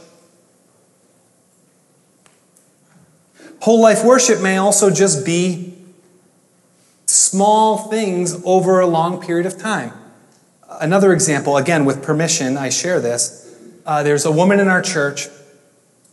Whole 3.60 3.80
life 3.80 4.04
worship 4.04 4.40
may 4.40 4.56
also 4.56 4.90
just 4.90 5.24
be 5.24 5.74
small 7.06 7.88
things 7.88 8.40
over 8.44 8.80
a 8.80 8.86
long 8.86 9.20
period 9.20 9.46
of 9.46 9.58
time. 9.58 9.92
Another 10.80 11.12
example, 11.12 11.56
again, 11.56 11.84
with 11.84 12.02
permission, 12.02 12.56
I 12.56 12.70
share 12.70 13.00
this. 13.00 13.56
Uh, 13.84 14.02
there's 14.02 14.24
a 14.24 14.32
woman 14.32 14.58
in 14.58 14.68
our 14.68 14.82
church 14.82 15.28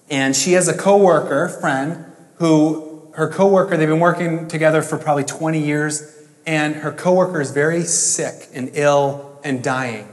and 0.09 0.35
she 0.35 0.53
has 0.53 0.67
a 0.67 0.77
coworker, 0.77 1.47
friend, 1.47 2.05
who 2.35 2.89
her 3.13 3.27
coworker, 3.27 3.75
they've 3.75 3.87
been 3.89 3.99
working 3.99 4.47
together 4.47 4.81
for 4.81 4.97
probably 4.97 5.25
20 5.25 5.59
years, 5.59 6.15
and 6.45 6.75
her 6.75 6.91
coworker 6.91 7.41
is 7.41 7.51
very 7.51 7.83
sick 7.83 8.47
and 8.53 8.71
ill 8.73 9.39
and 9.43 9.63
dying, 9.63 10.07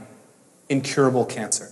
incurable 0.67 1.25
cancer. 1.25 1.71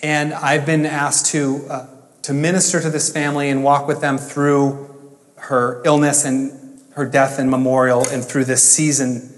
And 0.00 0.32
I've 0.32 0.64
been 0.64 0.86
asked 0.86 1.26
to, 1.32 1.66
uh, 1.68 1.86
to 2.22 2.32
minister 2.32 2.80
to 2.80 2.90
this 2.90 3.12
family 3.12 3.50
and 3.50 3.62
walk 3.62 3.86
with 3.86 4.00
them 4.00 4.18
through 4.18 4.90
her 5.36 5.82
illness 5.84 6.24
and 6.24 6.80
her 6.92 7.04
death 7.04 7.38
and 7.38 7.50
memorial 7.50 8.06
and 8.08 8.24
through 8.24 8.44
this 8.44 8.62
season 8.62 9.30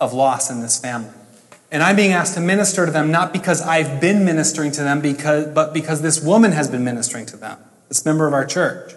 of 0.00 0.12
loss 0.12 0.50
in 0.50 0.60
this 0.60 0.78
family. 0.78 1.17
And 1.70 1.82
I'm 1.82 1.96
being 1.96 2.12
asked 2.12 2.34
to 2.34 2.40
minister 2.40 2.86
to 2.86 2.92
them 2.92 3.10
not 3.10 3.32
because 3.32 3.60
I've 3.60 4.00
been 4.00 4.24
ministering 4.24 4.72
to 4.72 4.82
them, 4.82 5.00
because, 5.00 5.46
but 5.54 5.74
because 5.74 6.00
this 6.00 6.22
woman 6.22 6.52
has 6.52 6.68
been 6.68 6.82
ministering 6.82 7.26
to 7.26 7.36
them, 7.36 7.58
this 7.88 8.04
member 8.04 8.26
of 8.26 8.32
our 8.32 8.46
church. 8.46 8.94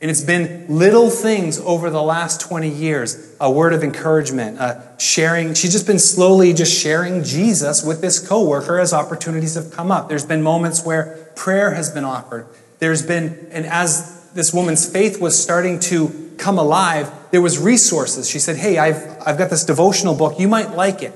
And 0.00 0.10
it's 0.10 0.22
been 0.22 0.66
little 0.68 1.10
things 1.10 1.58
over 1.58 1.90
the 1.90 2.02
last 2.02 2.40
20 2.40 2.68
years 2.68 3.34
a 3.40 3.50
word 3.50 3.72
of 3.72 3.82
encouragement, 3.82 4.60
sharing. 5.00 5.54
She's 5.54 5.72
just 5.72 5.88
been 5.88 5.98
slowly 5.98 6.52
just 6.52 6.72
sharing 6.72 7.24
Jesus 7.24 7.84
with 7.84 8.00
this 8.00 8.24
coworker 8.24 8.78
as 8.78 8.92
opportunities 8.92 9.54
have 9.54 9.72
come 9.72 9.90
up. 9.90 10.08
There's 10.08 10.24
been 10.24 10.42
moments 10.42 10.84
where 10.84 11.30
prayer 11.34 11.72
has 11.72 11.90
been 11.90 12.04
offered. 12.04 12.46
There's 12.78 13.04
been, 13.04 13.48
and 13.50 13.66
as 13.66 14.30
this 14.34 14.54
woman's 14.54 14.88
faith 14.88 15.20
was 15.20 15.40
starting 15.40 15.80
to 15.80 16.32
come 16.38 16.58
alive, 16.58 17.12
there 17.32 17.42
was 17.42 17.58
resources. 17.58 18.30
She 18.30 18.38
said, 18.38 18.56
Hey, 18.56 18.78
I've, 18.78 19.20
I've 19.26 19.36
got 19.36 19.50
this 19.50 19.64
devotional 19.64 20.14
book. 20.14 20.38
You 20.38 20.46
might 20.46 20.76
like 20.76 21.02
it. 21.02 21.12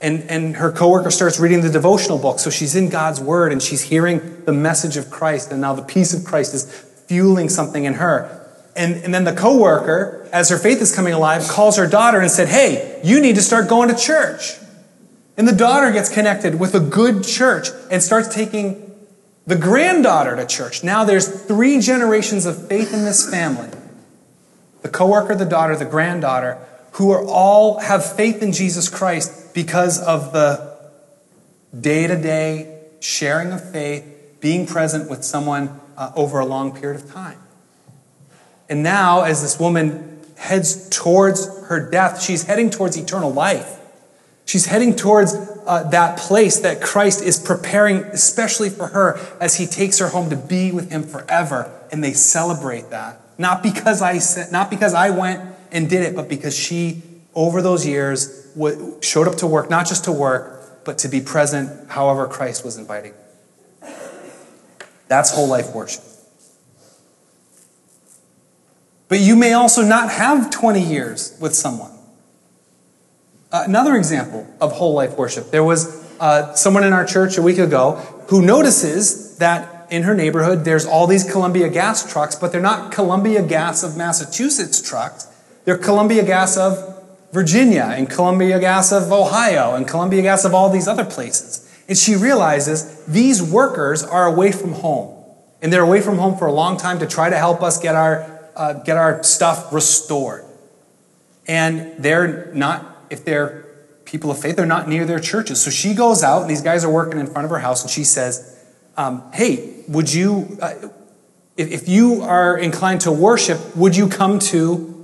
And, 0.00 0.30
and 0.30 0.56
her 0.56 0.70
coworker 0.70 1.10
starts 1.10 1.40
reading 1.40 1.60
the 1.60 1.70
devotional 1.70 2.18
book. 2.18 2.38
So 2.38 2.50
she's 2.50 2.76
in 2.76 2.88
God's 2.88 3.20
word 3.20 3.50
and 3.50 3.60
she's 3.60 3.82
hearing 3.82 4.44
the 4.44 4.52
message 4.52 4.96
of 4.96 5.10
Christ. 5.10 5.50
And 5.50 5.60
now 5.60 5.74
the 5.74 5.82
peace 5.82 6.14
of 6.14 6.24
Christ 6.24 6.54
is 6.54 6.70
fueling 7.08 7.48
something 7.48 7.84
in 7.84 7.94
her. 7.94 8.46
And, 8.76 8.94
and 8.96 9.12
then 9.12 9.24
the 9.24 9.32
coworker, 9.32 10.28
as 10.32 10.50
her 10.50 10.56
faith 10.56 10.80
is 10.80 10.94
coming 10.94 11.12
alive, 11.12 11.48
calls 11.48 11.76
her 11.76 11.86
daughter 11.88 12.20
and 12.20 12.30
said, 12.30 12.48
Hey, 12.48 13.00
you 13.02 13.20
need 13.20 13.34
to 13.34 13.42
start 13.42 13.68
going 13.68 13.88
to 13.88 13.96
church. 13.96 14.52
And 15.36 15.48
the 15.48 15.52
daughter 15.52 15.90
gets 15.90 16.12
connected 16.12 16.60
with 16.60 16.74
a 16.74 16.80
good 16.80 17.24
church 17.24 17.68
and 17.90 18.02
starts 18.02 18.32
taking 18.32 18.84
the 19.46 19.56
granddaughter 19.56 20.36
to 20.36 20.46
church. 20.46 20.84
Now 20.84 21.04
there's 21.04 21.26
three 21.44 21.80
generations 21.80 22.44
of 22.44 22.68
faith 22.68 22.92
in 22.92 23.04
this 23.04 23.28
family. 23.28 23.70
The 24.82 24.88
coworker, 24.88 25.34
the 25.34 25.44
daughter, 25.44 25.74
the 25.74 25.84
granddaughter, 25.84 26.58
who 26.92 27.10
are 27.10 27.24
all 27.24 27.78
have 27.78 28.16
faith 28.16 28.42
in 28.42 28.52
Jesus 28.52 28.88
Christ 28.88 29.54
because 29.54 30.00
of 30.00 30.32
the 30.32 30.76
day-to-day 31.78 32.80
sharing 33.00 33.52
of 33.52 33.70
faith, 33.70 34.04
being 34.40 34.66
present 34.66 35.10
with 35.10 35.24
someone 35.24 35.80
uh, 35.96 36.12
over 36.16 36.38
a 36.38 36.46
long 36.46 36.74
period 36.74 37.00
of 37.00 37.12
time. 37.12 37.38
And 38.68 38.82
now, 38.82 39.22
as 39.22 39.42
this 39.42 39.58
woman 39.58 40.20
heads 40.36 40.88
towards 40.88 41.46
her 41.66 41.90
death, 41.90 42.22
she's 42.22 42.44
heading 42.44 42.70
towards 42.70 42.96
eternal 42.96 43.32
life. 43.32 43.78
She's 44.44 44.66
heading 44.66 44.96
towards 44.96 45.34
uh, 45.34 45.90
that 45.90 46.18
place 46.18 46.60
that 46.60 46.80
Christ 46.80 47.22
is 47.22 47.38
preparing, 47.38 47.98
especially 48.04 48.70
for 48.70 48.88
her, 48.88 49.18
as 49.40 49.56
he 49.56 49.66
takes 49.66 49.98
her 49.98 50.08
home 50.08 50.30
to 50.30 50.36
be 50.36 50.72
with 50.72 50.90
him 50.90 51.02
forever. 51.02 51.70
And 51.92 52.02
they 52.02 52.12
celebrate 52.12 52.90
that. 52.90 53.20
Not 53.36 53.62
because 53.62 54.00
I 54.02 54.20
not 54.50 54.70
because 54.70 54.94
I 54.94 55.10
went 55.10 55.42
and 55.72 55.88
did 55.88 56.02
it, 56.02 56.16
but 56.16 56.28
because 56.28 56.56
she, 56.56 57.02
over 57.34 57.62
those 57.62 57.86
years, 57.86 58.46
showed 59.00 59.28
up 59.28 59.36
to 59.36 59.46
work, 59.46 59.70
not 59.70 59.86
just 59.86 60.04
to 60.04 60.12
work, 60.12 60.84
but 60.84 60.98
to 60.98 61.08
be 61.08 61.20
present 61.20 61.90
however 61.90 62.26
Christ 62.26 62.64
was 62.64 62.76
inviting. 62.76 63.14
That's 65.08 65.30
whole 65.30 65.48
life 65.48 65.74
worship. 65.74 66.04
But 69.08 69.20
you 69.20 69.36
may 69.36 69.54
also 69.54 69.82
not 69.82 70.10
have 70.10 70.50
20 70.50 70.82
years 70.82 71.36
with 71.40 71.54
someone. 71.54 71.92
Uh, 73.50 73.64
another 73.66 73.96
example 73.96 74.46
of 74.60 74.72
whole 74.72 74.92
life 74.92 75.16
worship. 75.16 75.50
There 75.50 75.64
was 75.64 76.04
uh, 76.20 76.54
someone 76.54 76.84
in 76.84 76.92
our 76.92 77.06
church 77.06 77.38
a 77.38 77.42
week 77.42 77.58
ago 77.58 77.92
who 78.28 78.42
notices 78.42 79.38
that 79.38 79.86
in 79.90 80.02
her 80.02 80.14
neighborhood 80.14 80.64
there's 80.64 80.84
all 80.84 81.06
these 81.06 81.30
Columbia 81.30 81.70
gas 81.70 82.10
trucks, 82.10 82.34
but 82.34 82.52
they're 82.52 82.60
not 82.60 82.92
Columbia 82.92 83.42
gas 83.42 83.82
of 83.82 83.96
Massachusetts 83.96 84.82
trucks. 84.82 85.27
They're 85.68 85.76
Columbia 85.76 86.24
gas 86.24 86.56
of 86.56 87.04
Virginia 87.30 87.92
and 87.94 88.08
Columbia 88.08 88.58
gas 88.58 88.90
of 88.90 89.12
Ohio 89.12 89.74
and 89.74 89.86
Columbia 89.86 90.22
gas 90.22 90.46
of 90.46 90.54
all 90.54 90.70
these 90.70 90.88
other 90.88 91.04
places. 91.04 91.70
And 91.86 91.98
she 91.98 92.16
realizes 92.16 93.04
these 93.04 93.42
workers 93.42 94.02
are 94.02 94.24
away 94.24 94.50
from 94.50 94.72
home. 94.72 95.22
And 95.60 95.70
they're 95.70 95.82
away 95.82 96.00
from 96.00 96.16
home 96.16 96.38
for 96.38 96.46
a 96.46 96.52
long 96.52 96.78
time 96.78 97.00
to 97.00 97.06
try 97.06 97.28
to 97.28 97.36
help 97.36 97.62
us 97.62 97.78
get 97.78 97.94
our, 97.94 98.40
uh, 98.56 98.72
get 98.82 98.96
our 98.96 99.22
stuff 99.22 99.70
restored. 99.70 100.46
And 101.46 102.02
they're 102.02 102.50
not, 102.54 103.04
if 103.10 103.26
they're 103.26 103.66
people 104.06 104.30
of 104.30 104.40
faith, 104.40 104.56
they're 104.56 104.64
not 104.64 104.88
near 104.88 105.04
their 105.04 105.20
churches. 105.20 105.60
So 105.60 105.70
she 105.70 105.92
goes 105.92 106.22
out, 106.22 106.40
and 106.40 106.50
these 106.50 106.62
guys 106.62 106.82
are 106.82 106.90
working 106.90 107.20
in 107.20 107.26
front 107.26 107.44
of 107.44 107.50
her 107.50 107.58
house, 107.58 107.82
and 107.82 107.90
she 107.90 108.04
says, 108.04 108.58
um, 108.96 109.22
Hey, 109.34 109.74
would 109.86 110.10
you, 110.14 110.56
uh, 110.62 110.72
if, 111.58 111.70
if, 111.70 111.88
you 111.90 112.22
are 112.22 112.56
inclined 112.56 113.02
to 113.02 113.12
worship, 113.12 113.76
would 113.76 113.94
you 113.94 114.08
come 114.08 114.38
to 114.38 114.97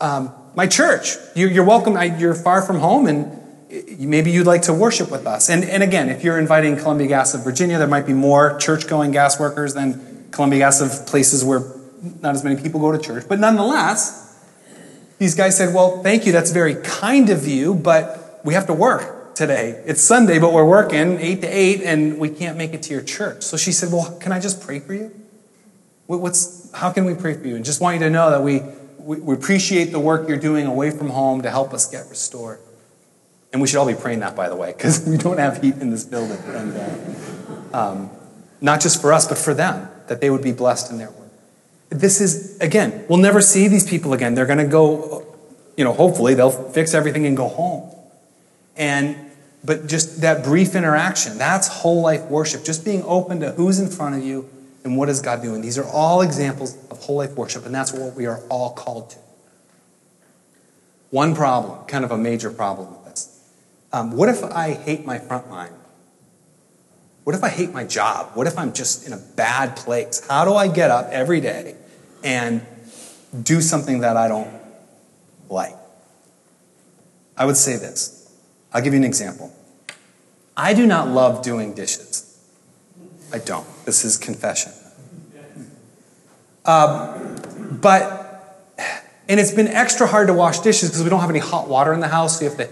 um, 0.00 0.32
my 0.54 0.66
church? 0.66 1.16
You're, 1.34 1.50
you're 1.50 1.64
welcome. 1.64 1.96
You're 2.18 2.34
far 2.34 2.62
from 2.62 2.78
home, 2.78 3.06
and 3.06 3.40
maybe 3.98 4.30
you'd 4.30 4.46
like 4.46 4.62
to 4.62 4.74
worship 4.74 5.10
with 5.10 5.26
us. 5.26 5.48
And, 5.48 5.64
and 5.64 5.82
again, 5.82 6.08
if 6.08 6.24
you're 6.24 6.38
inviting 6.38 6.76
Columbia 6.76 7.06
Gas 7.06 7.34
of 7.34 7.44
Virginia, 7.44 7.78
there 7.78 7.86
might 7.86 8.06
be 8.06 8.12
more 8.12 8.58
church 8.58 8.86
going 8.86 9.12
gas 9.12 9.38
workers 9.38 9.74
than 9.74 10.28
Columbia 10.30 10.60
Gas 10.60 10.80
of 10.80 11.06
places 11.06 11.44
where 11.44 11.62
not 12.20 12.34
as 12.34 12.42
many 12.42 12.60
people 12.60 12.80
go 12.80 12.92
to 12.92 12.98
church. 12.98 13.24
But 13.28 13.38
nonetheless, 13.38 14.26
these 15.18 15.34
guys 15.34 15.56
said, 15.56 15.74
Well, 15.74 16.02
thank 16.02 16.26
you, 16.26 16.32
that's 16.32 16.50
very 16.50 16.76
kind 16.76 17.30
of 17.30 17.46
you, 17.46 17.74
but 17.74 18.40
we 18.44 18.54
have 18.54 18.66
to 18.66 18.74
work 18.74 19.34
today. 19.34 19.82
It's 19.86 20.02
Sunday, 20.02 20.38
but 20.38 20.52
we're 20.52 20.64
working 20.64 21.18
8 21.18 21.40
to 21.42 21.46
8, 21.46 21.82
and 21.82 22.18
we 22.18 22.28
can't 22.28 22.56
make 22.56 22.74
it 22.74 22.82
to 22.84 22.92
your 22.92 23.02
church. 23.02 23.42
So 23.42 23.56
she 23.56 23.72
said, 23.72 23.92
Well, 23.92 24.18
can 24.18 24.32
I 24.32 24.40
just 24.40 24.62
pray 24.62 24.80
for 24.80 24.94
you? 24.94 25.14
What's, 26.06 26.72
how 26.72 26.90
can 26.90 27.04
we 27.04 27.14
pray 27.14 27.34
for 27.34 27.46
you? 27.46 27.54
And 27.54 27.64
just 27.64 27.80
want 27.80 27.94
you 27.94 28.00
to 28.00 28.10
know 28.10 28.30
that 28.30 28.42
we, 28.42 28.62
we, 29.04 29.20
we 29.20 29.34
appreciate 29.34 29.86
the 29.86 30.00
work 30.00 30.28
you're 30.28 30.38
doing 30.38 30.66
away 30.66 30.90
from 30.90 31.10
home 31.10 31.42
to 31.42 31.50
help 31.50 31.72
us 31.72 31.90
get 31.90 32.08
restored. 32.08 32.58
And 33.52 33.60
we 33.60 33.68
should 33.68 33.78
all 33.78 33.86
be 33.86 33.94
praying 33.94 34.20
that, 34.20 34.36
by 34.36 34.48
the 34.48 34.56
way, 34.56 34.72
because 34.72 35.04
we 35.06 35.16
don't 35.16 35.38
have 35.38 35.62
heat 35.62 35.74
in 35.76 35.90
this 35.90 36.04
building. 36.04 36.38
And, 36.46 36.76
uh, 36.76 37.76
um, 37.76 38.10
not 38.60 38.80
just 38.80 39.00
for 39.00 39.12
us, 39.12 39.26
but 39.26 39.38
for 39.38 39.54
them, 39.54 39.88
that 40.08 40.20
they 40.20 40.30
would 40.30 40.42
be 40.42 40.52
blessed 40.52 40.90
in 40.90 40.98
their 40.98 41.10
work. 41.10 41.30
This 41.88 42.20
is, 42.20 42.58
again, 42.60 43.04
we'll 43.08 43.18
never 43.18 43.40
see 43.40 43.68
these 43.68 43.88
people 43.88 44.12
again. 44.12 44.34
They're 44.34 44.46
going 44.46 44.58
to 44.58 44.66
go, 44.66 45.26
you 45.76 45.84
know, 45.84 45.92
hopefully 45.92 46.34
they'll 46.34 46.50
fix 46.50 46.94
everything 46.94 47.26
and 47.26 47.36
go 47.36 47.48
home. 47.48 47.90
And, 48.76 49.16
but 49.64 49.86
just 49.88 50.20
that 50.20 50.44
brief 50.44 50.74
interaction, 50.74 51.38
that's 51.38 51.68
whole 51.68 52.02
life 52.02 52.22
worship. 52.24 52.64
Just 52.64 52.84
being 52.84 53.02
open 53.04 53.40
to 53.40 53.52
who's 53.52 53.80
in 53.80 53.88
front 53.88 54.14
of 54.14 54.22
you 54.22 54.48
and 54.84 54.96
what 54.96 55.08
is 55.08 55.20
God 55.20 55.42
doing. 55.42 55.60
These 55.60 55.78
are 55.78 55.86
all 55.86 56.22
examples 56.22 56.76
of 56.90 56.98
whole 57.02 57.16
life 57.16 57.36
worship, 57.36 57.66
and 57.66 57.74
that's 57.74 57.92
what 57.92 58.14
we 58.14 58.26
are 58.26 58.40
all 58.48 58.72
called 58.72 59.10
to. 59.10 59.18
One 61.10 61.34
problem, 61.34 61.84
kind 61.86 62.04
of 62.04 62.10
a 62.10 62.18
major 62.18 62.50
problem 62.50 62.90
with 62.90 63.04
this. 63.04 63.40
um, 63.92 64.12
what 64.12 64.28
if 64.28 64.44
I 64.44 64.72
hate 64.72 65.04
my 65.04 65.18
front 65.18 65.50
line? 65.50 65.72
What 67.24 67.36
if 67.36 67.44
I 67.44 67.48
hate 67.48 67.72
my 67.72 67.84
job? 67.84 68.30
What 68.34 68.46
if 68.46 68.58
I'm 68.58 68.72
just 68.72 69.06
in 69.06 69.12
a 69.12 69.18
bad 69.18 69.76
place? 69.76 70.26
How 70.28 70.44
do 70.44 70.54
I 70.54 70.68
get 70.68 70.90
up 70.90 71.08
every 71.10 71.40
day 71.40 71.76
and 72.24 72.64
do 73.42 73.60
something 73.60 74.00
that 74.00 74.16
I 74.16 74.28
don't 74.28 74.50
like? 75.48 75.74
I 77.36 77.44
would 77.44 77.56
say 77.56 77.76
this. 77.76 78.32
I'll 78.72 78.82
give 78.82 78.92
you 78.94 78.98
an 78.98 79.04
example. 79.04 79.54
I 80.56 80.74
do 80.74 80.86
not 80.86 81.08
love 81.08 81.42
doing 81.42 81.74
dishes. 81.74 82.09
I 83.32 83.38
don't. 83.38 83.66
This 83.84 84.04
is 84.04 84.16
confession. 84.16 84.72
Um, 86.64 87.78
but, 87.80 88.74
and 89.28 89.40
it's 89.40 89.52
been 89.52 89.68
extra 89.68 90.06
hard 90.06 90.28
to 90.28 90.34
wash 90.34 90.60
dishes 90.60 90.90
because 90.90 91.02
we 91.02 91.10
don't 91.10 91.20
have 91.20 91.30
any 91.30 91.38
hot 91.38 91.68
water 91.68 91.92
in 91.92 92.00
the 92.00 92.08
house, 92.08 92.38
so 92.38 92.44
you 92.44 92.50
have 92.50 92.58
to 92.58 92.68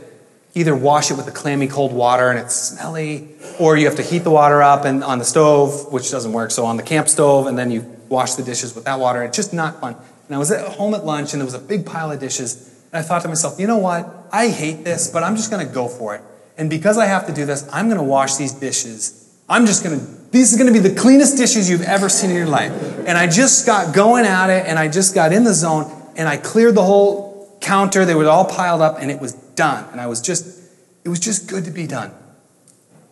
either 0.54 0.74
wash 0.74 1.10
it 1.10 1.16
with 1.16 1.26
the 1.26 1.32
clammy 1.32 1.68
cold 1.68 1.92
water 1.92 2.30
and 2.30 2.38
it's 2.38 2.54
smelly, 2.54 3.28
or 3.60 3.76
you 3.76 3.86
have 3.86 3.96
to 3.96 4.02
heat 4.02 4.24
the 4.24 4.30
water 4.30 4.62
up 4.62 4.84
and 4.84 5.04
on 5.04 5.18
the 5.18 5.24
stove, 5.24 5.92
which 5.92 6.10
doesn't 6.10 6.32
work. 6.32 6.50
So 6.50 6.64
on 6.64 6.76
the 6.76 6.82
camp 6.82 7.08
stove, 7.08 7.46
and 7.46 7.56
then 7.56 7.70
you 7.70 7.82
wash 8.08 8.34
the 8.34 8.42
dishes 8.42 8.74
with 8.74 8.84
that 8.84 8.98
water. 8.98 9.22
It's 9.22 9.36
just 9.36 9.52
not 9.52 9.80
fun. 9.80 9.94
And 10.26 10.34
I 10.34 10.38
was 10.38 10.50
at 10.50 10.66
home 10.74 10.94
at 10.94 11.04
lunch 11.04 11.32
and 11.32 11.40
there 11.40 11.46
was 11.46 11.54
a 11.54 11.58
big 11.58 11.86
pile 11.86 12.10
of 12.10 12.20
dishes. 12.20 12.68
And 12.92 13.00
I 13.00 13.02
thought 13.02 13.22
to 13.22 13.28
myself, 13.28 13.58
you 13.58 13.66
know 13.66 13.78
what? 13.78 14.28
I 14.32 14.48
hate 14.48 14.84
this, 14.84 15.10
but 15.10 15.22
I'm 15.22 15.36
just 15.36 15.50
going 15.50 15.66
to 15.66 15.72
go 15.72 15.88
for 15.88 16.14
it. 16.14 16.22
And 16.56 16.68
because 16.68 16.98
I 16.98 17.06
have 17.06 17.26
to 17.26 17.32
do 17.32 17.46
this, 17.46 17.68
I'm 17.72 17.86
going 17.86 17.98
to 17.98 18.04
wash 18.04 18.36
these 18.36 18.52
dishes. 18.52 19.32
I'm 19.48 19.64
just 19.64 19.84
going 19.84 19.98
to, 19.98 20.06
these 20.30 20.54
are 20.54 20.58
going 20.58 20.72
to 20.72 20.78
be 20.78 20.86
the 20.86 20.94
cleanest 20.94 21.36
dishes 21.36 21.70
you've 21.70 21.82
ever 21.82 22.08
seen 22.08 22.30
in 22.30 22.36
your 22.36 22.46
life. 22.46 22.72
And 23.06 23.16
I 23.16 23.26
just 23.26 23.64
got 23.64 23.94
going 23.94 24.26
at 24.26 24.50
it 24.50 24.66
and 24.66 24.78
I 24.78 24.88
just 24.88 25.14
got 25.14 25.32
in 25.32 25.44
the 25.44 25.54
zone 25.54 25.90
and 26.16 26.28
I 26.28 26.36
cleared 26.36 26.74
the 26.74 26.84
whole 26.84 27.58
counter. 27.60 28.04
They 28.04 28.14
were 28.14 28.28
all 28.28 28.44
piled 28.44 28.82
up 28.82 28.98
and 29.00 29.10
it 29.10 29.20
was 29.20 29.32
done. 29.32 29.90
And 29.90 30.00
I 30.00 30.06
was 30.06 30.20
just, 30.20 30.62
it 31.04 31.08
was 31.08 31.20
just 31.20 31.48
good 31.48 31.64
to 31.64 31.70
be 31.70 31.86
done. 31.86 32.12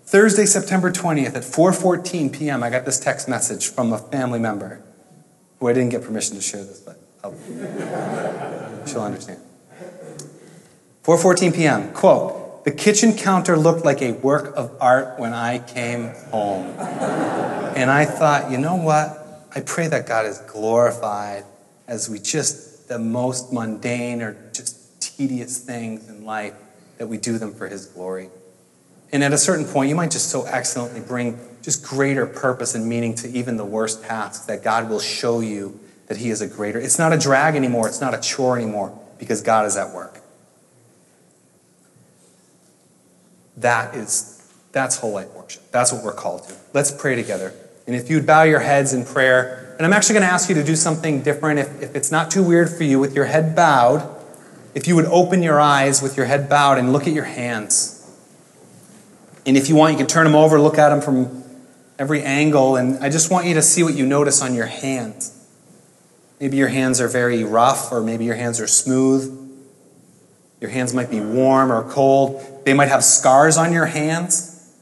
Thursday, 0.04 0.46
September 0.46 0.92
20th 0.92 1.34
at 1.34 1.42
4:14 1.42 2.32
p.m., 2.32 2.62
I 2.62 2.70
got 2.70 2.84
this 2.84 3.00
text 3.00 3.28
message 3.28 3.68
from 3.68 3.92
a 3.92 3.98
family 3.98 4.38
member 4.38 4.80
who 5.58 5.68
I 5.68 5.72
didn't 5.72 5.90
get 5.90 6.04
permission 6.04 6.36
to 6.36 6.42
share 6.42 6.62
this, 6.62 6.78
but 6.78 7.00
I'll, 7.24 7.34
she'll 8.86 9.02
understand. 9.02 9.40
4:14 11.02 11.54
p.m. 11.54 11.92
Quote: 11.92 12.45
The 12.66 12.72
kitchen 12.72 13.16
counter 13.16 13.56
looked 13.56 13.84
like 13.84 14.02
a 14.02 14.10
work 14.10 14.56
of 14.56 14.76
art 14.80 15.20
when 15.20 15.32
I 15.32 15.60
came 15.60 16.08
home, 16.32 16.66
and 16.66 17.88
I 17.88 18.04
thought, 18.04 18.50
you 18.50 18.58
know 18.58 18.74
what? 18.74 19.46
I 19.54 19.60
pray 19.60 19.86
that 19.86 20.08
God 20.08 20.26
is 20.26 20.38
glorified 20.38 21.44
as 21.86 22.10
we 22.10 22.18
just 22.18 22.88
the 22.88 22.98
most 22.98 23.52
mundane 23.52 24.20
or 24.20 24.36
just 24.52 25.00
tedious 25.00 25.60
things 25.60 26.08
in 26.08 26.24
life, 26.24 26.54
that 26.98 27.06
we 27.06 27.18
do 27.18 27.38
them 27.38 27.54
for 27.54 27.68
His 27.68 27.86
glory. 27.86 28.30
And 29.12 29.22
at 29.22 29.32
a 29.32 29.38
certain 29.38 29.64
point, 29.64 29.88
you 29.88 29.94
might 29.94 30.10
just 30.10 30.30
so 30.30 30.44
excellently 30.46 31.02
bring 31.02 31.38
just 31.62 31.84
greater 31.84 32.26
purpose 32.26 32.74
and 32.74 32.88
meaning 32.88 33.14
to 33.14 33.28
even 33.28 33.58
the 33.58 33.64
worst 33.64 34.02
tasks 34.02 34.44
that 34.46 34.64
God 34.64 34.90
will 34.90 34.98
show 34.98 35.38
you 35.38 35.78
that 36.08 36.16
He 36.16 36.30
is 36.30 36.40
a 36.40 36.48
greater. 36.48 36.80
It's 36.80 36.98
not 36.98 37.12
a 37.12 37.16
drag 37.16 37.54
anymore, 37.54 37.86
it's 37.86 38.00
not 38.00 38.12
a 38.12 38.20
chore 38.20 38.56
anymore 38.56 39.00
because 39.20 39.40
God 39.40 39.66
is 39.66 39.76
at 39.76 39.94
work. 39.94 40.20
That 43.56 43.94
is 43.94 44.36
that's 44.72 44.98
whole 44.98 45.12
life 45.12 45.32
worship. 45.34 45.62
That's 45.70 45.90
what 45.90 46.04
we're 46.04 46.12
called 46.12 46.46
to. 46.48 46.54
Let's 46.74 46.90
pray 46.90 47.14
together. 47.14 47.54
And 47.86 47.96
if 47.96 48.10
you'd 48.10 48.26
bow 48.26 48.42
your 48.42 48.60
heads 48.60 48.92
in 48.92 49.06
prayer, 49.06 49.74
and 49.78 49.86
I'm 49.86 49.92
actually 49.94 50.14
going 50.14 50.26
to 50.26 50.32
ask 50.32 50.48
you 50.50 50.54
to 50.56 50.64
do 50.64 50.76
something 50.76 51.22
different 51.22 51.60
if, 51.60 51.82
if 51.82 51.96
it's 51.96 52.10
not 52.10 52.30
too 52.30 52.42
weird 52.42 52.68
for 52.68 52.82
you 52.82 52.98
with 52.98 53.14
your 53.14 53.24
head 53.24 53.56
bowed, 53.56 54.06
if 54.74 54.86
you 54.86 54.94
would 54.94 55.06
open 55.06 55.42
your 55.42 55.58
eyes 55.58 56.02
with 56.02 56.18
your 56.18 56.26
head 56.26 56.50
bowed 56.50 56.76
and 56.76 56.92
look 56.92 57.06
at 57.06 57.14
your 57.14 57.24
hands. 57.24 57.92
And 59.46 59.56
if 59.56 59.70
you 59.70 59.76
want, 59.76 59.92
you 59.92 59.98
can 59.98 60.06
turn 60.06 60.24
them 60.24 60.34
over, 60.34 60.60
look 60.60 60.76
at 60.76 60.90
them 60.90 61.00
from 61.00 61.44
every 61.98 62.20
angle, 62.22 62.76
and 62.76 63.02
I 63.02 63.08
just 63.08 63.30
want 63.30 63.46
you 63.46 63.54
to 63.54 63.62
see 63.62 63.82
what 63.82 63.94
you 63.94 64.04
notice 64.04 64.42
on 64.42 64.54
your 64.54 64.66
hands. 64.66 65.32
Maybe 66.38 66.58
your 66.58 66.68
hands 66.68 67.00
are 67.00 67.08
very 67.08 67.44
rough, 67.44 67.90
or 67.90 68.02
maybe 68.02 68.26
your 68.26 68.34
hands 68.34 68.60
are 68.60 68.66
smooth. 68.66 69.45
Your 70.60 70.70
hands 70.70 70.94
might 70.94 71.10
be 71.10 71.20
warm 71.20 71.70
or 71.70 71.82
cold. 71.84 72.62
They 72.64 72.72
might 72.72 72.88
have 72.88 73.04
scars 73.04 73.56
on 73.56 73.72
your 73.72 73.86
hands, 73.86 74.74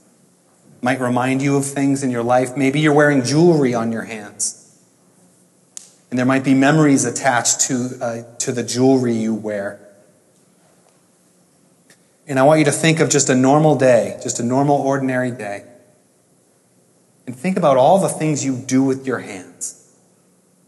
might 0.80 1.00
remind 1.00 1.42
you 1.42 1.56
of 1.56 1.64
things 1.66 2.02
in 2.02 2.10
your 2.10 2.22
life. 2.22 2.56
Maybe 2.56 2.80
you're 2.80 2.94
wearing 2.94 3.24
jewelry 3.24 3.74
on 3.74 3.90
your 3.92 4.02
hands. 4.02 4.60
And 6.10 6.18
there 6.18 6.26
might 6.26 6.44
be 6.44 6.54
memories 6.54 7.04
attached 7.04 7.60
to, 7.62 7.90
uh, 8.00 8.22
to 8.38 8.52
the 8.52 8.62
jewelry 8.62 9.14
you 9.14 9.34
wear. 9.34 9.80
And 12.26 12.38
I 12.38 12.44
want 12.44 12.60
you 12.60 12.64
to 12.66 12.72
think 12.72 13.00
of 13.00 13.10
just 13.10 13.28
a 13.28 13.34
normal 13.34 13.76
day, 13.76 14.18
just 14.22 14.40
a 14.40 14.44
normal, 14.44 14.76
ordinary 14.76 15.30
day. 15.30 15.64
And 17.26 17.34
think 17.34 17.56
about 17.56 17.76
all 17.76 17.98
the 17.98 18.08
things 18.08 18.44
you 18.44 18.56
do 18.56 18.82
with 18.82 19.06
your 19.06 19.18
hands. 19.18 19.92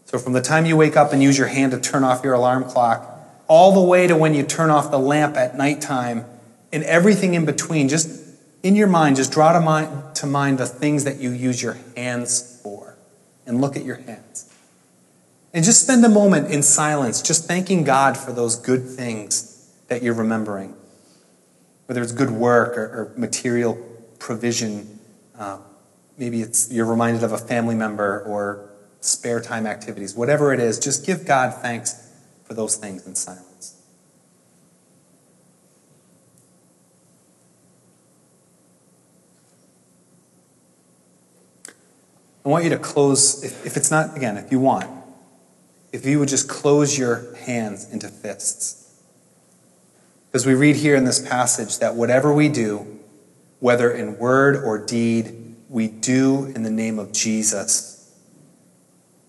So, 0.05 0.19
from 0.19 0.33
the 0.33 0.43
time 0.43 0.67
you 0.67 0.77
wake 0.77 0.97
up 0.97 1.13
and 1.13 1.23
use 1.23 1.37
your 1.37 1.49
hand 1.49 1.73
to 1.73 1.81
turn 1.81 2.05
off 2.05 2.25
your 2.25 2.35
alarm 2.35 2.65
clock, 2.65 3.16
all 3.49 3.73
the 3.73 3.81
way 3.81 4.07
to 4.07 4.17
when 4.17 4.35
you 4.35 4.43
turn 4.43 4.71
off 4.71 4.91
the 4.91 4.99
lamp 4.99 5.37
at 5.37 5.57
nighttime, 5.57 6.25
and 6.73 6.83
everything 6.85 7.35
in 7.35 7.45
between, 7.45 7.89
just 7.89 8.25
in 8.63 8.77
your 8.77 8.89
mind, 8.89 9.17
just 9.17 9.33
draw 9.33 9.53
to 9.53 9.61
mind, 9.61 10.15
to 10.17 10.27
mind 10.27 10.59
the 10.59 10.67
things 10.67 11.05
that 11.05 11.19
you 11.19 11.31
use 11.31 11.63
your 11.63 11.77
hands 11.97 12.61
for. 12.63 12.97
And 13.47 13.61
look 13.61 13.77
at 13.77 13.85
your 13.85 13.97
hands. 13.97 14.53
And 15.55 15.65
just 15.65 15.83
spend 15.83 16.05
a 16.05 16.09
moment 16.09 16.51
in 16.51 16.63
silence, 16.63 17.23
just 17.23 17.47
thanking 17.47 17.85
God 17.85 18.17
for 18.17 18.33
those 18.33 18.57
good 18.57 18.83
things 18.89 19.73
that 19.89 20.03
you're 20.03 20.15
remembering 20.15 20.75
whether 21.87 22.03
it's 22.03 22.13
good 22.13 22.31
work 22.31 22.77
or, 22.77 22.85
or 22.85 23.13
material 23.17 23.75
provision. 24.19 24.99
Uh, 25.39 25.59
maybe 26.19 26.43
it's 26.43 26.71
you're 26.71 26.87
reminded 26.87 27.23
of 27.23 27.33
a 27.33 27.39
family 27.39 27.75
member 27.75 28.23
or 28.23 28.71
spare 29.01 29.41
time 29.41 29.67
activities. 29.67 30.15
Whatever 30.15 30.53
it 30.53 30.61
is, 30.61 30.79
just 30.79 31.07
give 31.07 31.25
God 31.25 31.55
thanks 31.55 32.06
for 32.47 32.55
those 32.55 32.77
things 32.77 33.07
in 33.07 33.15
silence. 33.15 33.77
I 42.45 42.49
want 42.49 42.63
you 42.63 42.71
to 42.71 42.79
close, 42.79 43.43
if, 43.43 43.67
if 43.67 43.77
it's 43.77 43.91
not, 43.91 44.17
again, 44.17 44.37
if 44.37 44.53
you 44.53 44.61
want, 44.61 44.89
if 45.93 46.07
you 46.07 46.21
would 46.21 46.29
just 46.29 46.49
close 46.49 46.97
your 46.97 47.35
hands 47.39 47.91
into 47.91 48.07
fists. 48.07 49.03
Because 50.31 50.47
we 50.47 50.55
read 50.55 50.77
here 50.77 50.95
in 50.95 51.05
this 51.05 51.27
passage 51.27 51.79
that 51.81 51.97
whatever 51.97 52.33
we 52.33 52.49
do, 52.49 53.01
whether 53.59 53.91
in 53.91 54.19
word 54.19 54.63
or 54.63 54.79
deed, 54.79 55.57
we 55.69 55.89
do 55.89 56.45
in 56.55 56.63
the 56.63 56.71
name 56.71 57.01
of 57.01 57.13
Jesus. 57.13 58.15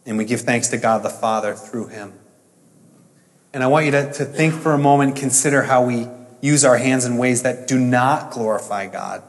And 0.06 0.17
we 0.17 0.25
give 0.25 0.41
thanks 0.41 0.67
to 0.67 0.77
God 0.77 1.01
the 1.01 1.10
Father 1.10 1.56
through 1.56 1.88
him. 1.88 2.13
And 3.53 3.63
I 3.63 3.67
want 3.67 3.86
you 3.86 3.91
to, 3.91 4.13
to 4.13 4.25
think 4.25 4.53
for 4.53 4.73
a 4.73 4.77
moment, 4.77 5.15
consider 5.15 5.63
how 5.63 5.86
we 5.86 6.07
use 6.41 6.63
our 6.63 6.77
hands 6.77 7.05
in 7.05 7.17
ways 7.17 7.43
that 7.43 7.67
do 7.67 7.79
not 7.79 8.31
glorify 8.31 8.88
God. 8.88 9.23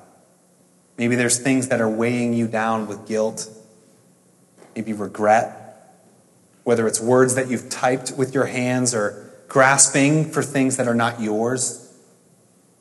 Maybe 0.97 1.15
there's 1.15 1.39
things 1.39 1.69
that 1.69 1.81
are 1.81 1.89
weighing 1.89 2.35
you 2.35 2.49
down 2.49 2.89
with 2.89 3.07
guilt, 3.07 3.49
maybe 4.75 4.93
regret, 4.93 5.95
whether 6.65 6.87
it's 6.87 7.01
words 7.01 7.37
that 7.37 7.49
you've 7.49 7.71
typed 7.71 8.13
with 8.13 8.35
your 8.35 8.47
hands 8.47 8.95
or 8.95 9.33
grasping 9.49 10.31
for 10.31 10.43
things 10.43 10.77
that 10.77 10.89
are 10.89 10.95
not 10.95 11.21
yours, 11.21 11.97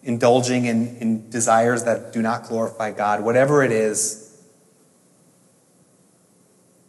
indulging 0.04 0.66
in, 0.66 0.98
in 0.98 1.30
desires 1.30 1.84
that 1.84 2.12
do 2.12 2.22
not 2.22 2.44
glorify 2.44 2.92
God, 2.92 3.24
whatever 3.24 3.64
it 3.64 3.72
is, 3.72 4.24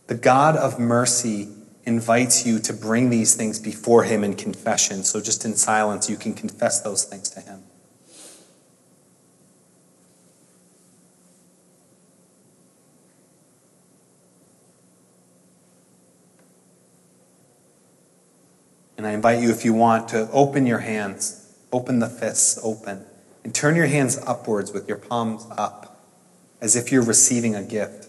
the 0.08 0.14
God 0.14 0.56
of 0.56 0.78
mercy 0.78 1.48
invites 1.88 2.46
you 2.46 2.61
to 2.61 2.72
bring 2.72 3.11
these 3.11 3.35
things 3.35 3.59
before 3.59 4.05
Him 4.05 4.22
in 4.22 4.35
confession. 4.35 5.03
So, 5.03 5.20
just 5.20 5.44
in 5.44 5.57
silence, 5.57 6.09
you 6.09 6.16
can 6.16 6.35
confess 6.35 6.81
those 6.81 7.05
things 7.05 7.29
to 7.31 7.40
Him. 7.40 7.64
And 18.96 19.07
I 19.07 19.12
invite 19.12 19.40
you, 19.40 19.51
if 19.51 19.64
you 19.64 19.72
want, 19.72 20.09
to 20.09 20.29
open 20.33 20.66
your 20.66 20.81
hands, 20.81 21.53
open 21.72 22.01
the 22.01 22.09
fists 22.09 22.59
open, 22.62 23.05
and 23.44 23.55
turn 23.55 23.77
your 23.77 23.87
hands 23.87 24.18
upwards 24.27 24.72
with 24.72 24.88
your 24.88 24.98
palms 24.98 25.46
up, 25.57 26.05
as 26.61 26.77
if 26.77 26.92
you're 26.92 27.05
receiving 27.05 27.55
a 27.55 27.62
gift. 27.62 28.09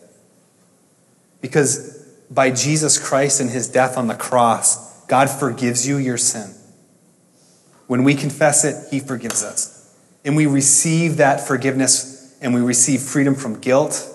Because 1.42 1.99
by 2.30 2.52
Jesus 2.52 2.98
Christ 2.98 3.42
and 3.42 3.50
his 3.50 3.68
death 3.68 3.98
on 3.98 4.08
the 4.08 4.16
cross, 4.16 5.06
God 5.06 5.30
forgives 5.30 5.88
you 5.88 5.98
your 5.98 6.18
sin. 6.18 6.54
When 7.88 8.04
we 8.04 8.14
confess 8.14 8.64
it, 8.64 8.92
he 8.92 9.00
forgives 9.00 9.44
us. 9.44 9.98
And 10.24 10.36
we 10.36 10.46
receive 10.46 11.18
that 11.18 11.46
forgiveness 11.48 12.38
and 12.42 12.54
we 12.54 12.62
receive 12.62 13.02
freedom 13.02 13.36
from 13.36 13.60
guilt. 13.60 14.08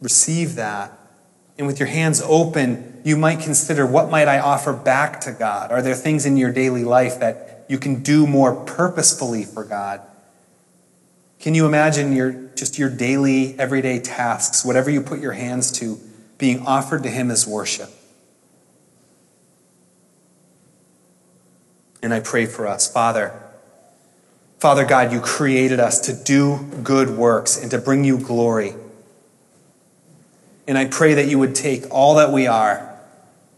Receive 0.00 0.56
that. 0.56 0.92
And 1.56 1.66
with 1.66 1.78
your 1.78 1.88
hands 1.88 2.20
open, 2.22 3.00
you 3.04 3.16
might 3.16 3.40
consider 3.40 3.86
what 3.86 4.10
might 4.10 4.28
I 4.28 4.40
offer 4.40 4.72
back 4.72 5.20
to 5.22 5.32
God? 5.32 5.70
Are 5.72 5.80
there 5.80 5.94
things 5.94 6.26
in 6.26 6.36
your 6.36 6.52
daily 6.52 6.84
life 6.84 7.20
that 7.20 7.64
you 7.68 7.78
can 7.78 8.02
do 8.02 8.26
more 8.26 8.54
purposefully 8.54 9.44
for 9.44 9.64
God? 9.64 10.02
Can 11.44 11.54
you 11.54 11.66
imagine 11.66 12.16
your 12.16 12.32
just 12.54 12.78
your 12.78 12.88
daily 12.88 13.54
everyday 13.58 14.00
tasks, 14.00 14.64
whatever 14.64 14.88
you 14.88 15.02
put 15.02 15.20
your 15.20 15.34
hands 15.34 15.70
to, 15.72 16.00
being 16.38 16.64
offered 16.64 17.02
to 17.02 17.10
him 17.10 17.30
as 17.30 17.46
worship? 17.46 17.90
And 22.02 22.14
I 22.14 22.20
pray 22.20 22.46
for 22.46 22.66
us, 22.66 22.90
Father. 22.90 23.38
Father 24.58 24.86
God, 24.86 25.12
you 25.12 25.20
created 25.20 25.80
us 25.80 26.00
to 26.06 26.14
do 26.14 26.60
good 26.82 27.10
works 27.10 27.60
and 27.60 27.70
to 27.72 27.78
bring 27.78 28.04
you 28.04 28.16
glory. 28.16 28.72
And 30.66 30.78
I 30.78 30.86
pray 30.86 31.12
that 31.12 31.28
you 31.28 31.38
would 31.38 31.54
take 31.54 31.84
all 31.90 32.14
that 32.14 32.32
we 32.32 32.46
are 32.46 32.90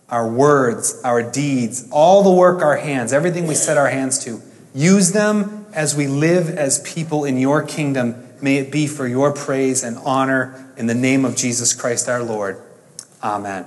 our 0.09 0.29
words, 0.29 1.01
our 1.05 1.22
deeds, 1.22 1.88
all 1.92 2.25
the 2.25 2.33
work 2.33 2.62
our 2.62 2.79
hands, 2.79 3.12
everything 3.12 3.46
we 3.46 3.55
set 3.55 3.77
our 3.77 3.90
hands 3.90 4.25
to. 4.25 4.42
Use 4.75 5.12
them 5.12 5.65
as 5.76 5.94
we 5.94 6.06
live 6.06 6.48
as 6.48 6.80
people 6.80 7.24
in 7.24 7.38
your 7.38 7.62
kingdom. 7.62 8.26
May 8.40 8.56
it 8.56 8.72
be 8.72 8.86
for 8.86 9.06
your 9.06 9.32
praise 9.32 9.84
and 9.84 9.98
honor 9.98 10.72
in 10.76 10.86
the 10.86 10.94
name 10.94 11.24
of 11.24 11.36
Jesus 11.36 11.74
Christ 11.74 12.08
our 12.08 12.22
Lord. 12.22 12.60
Amen. 13.22 13.66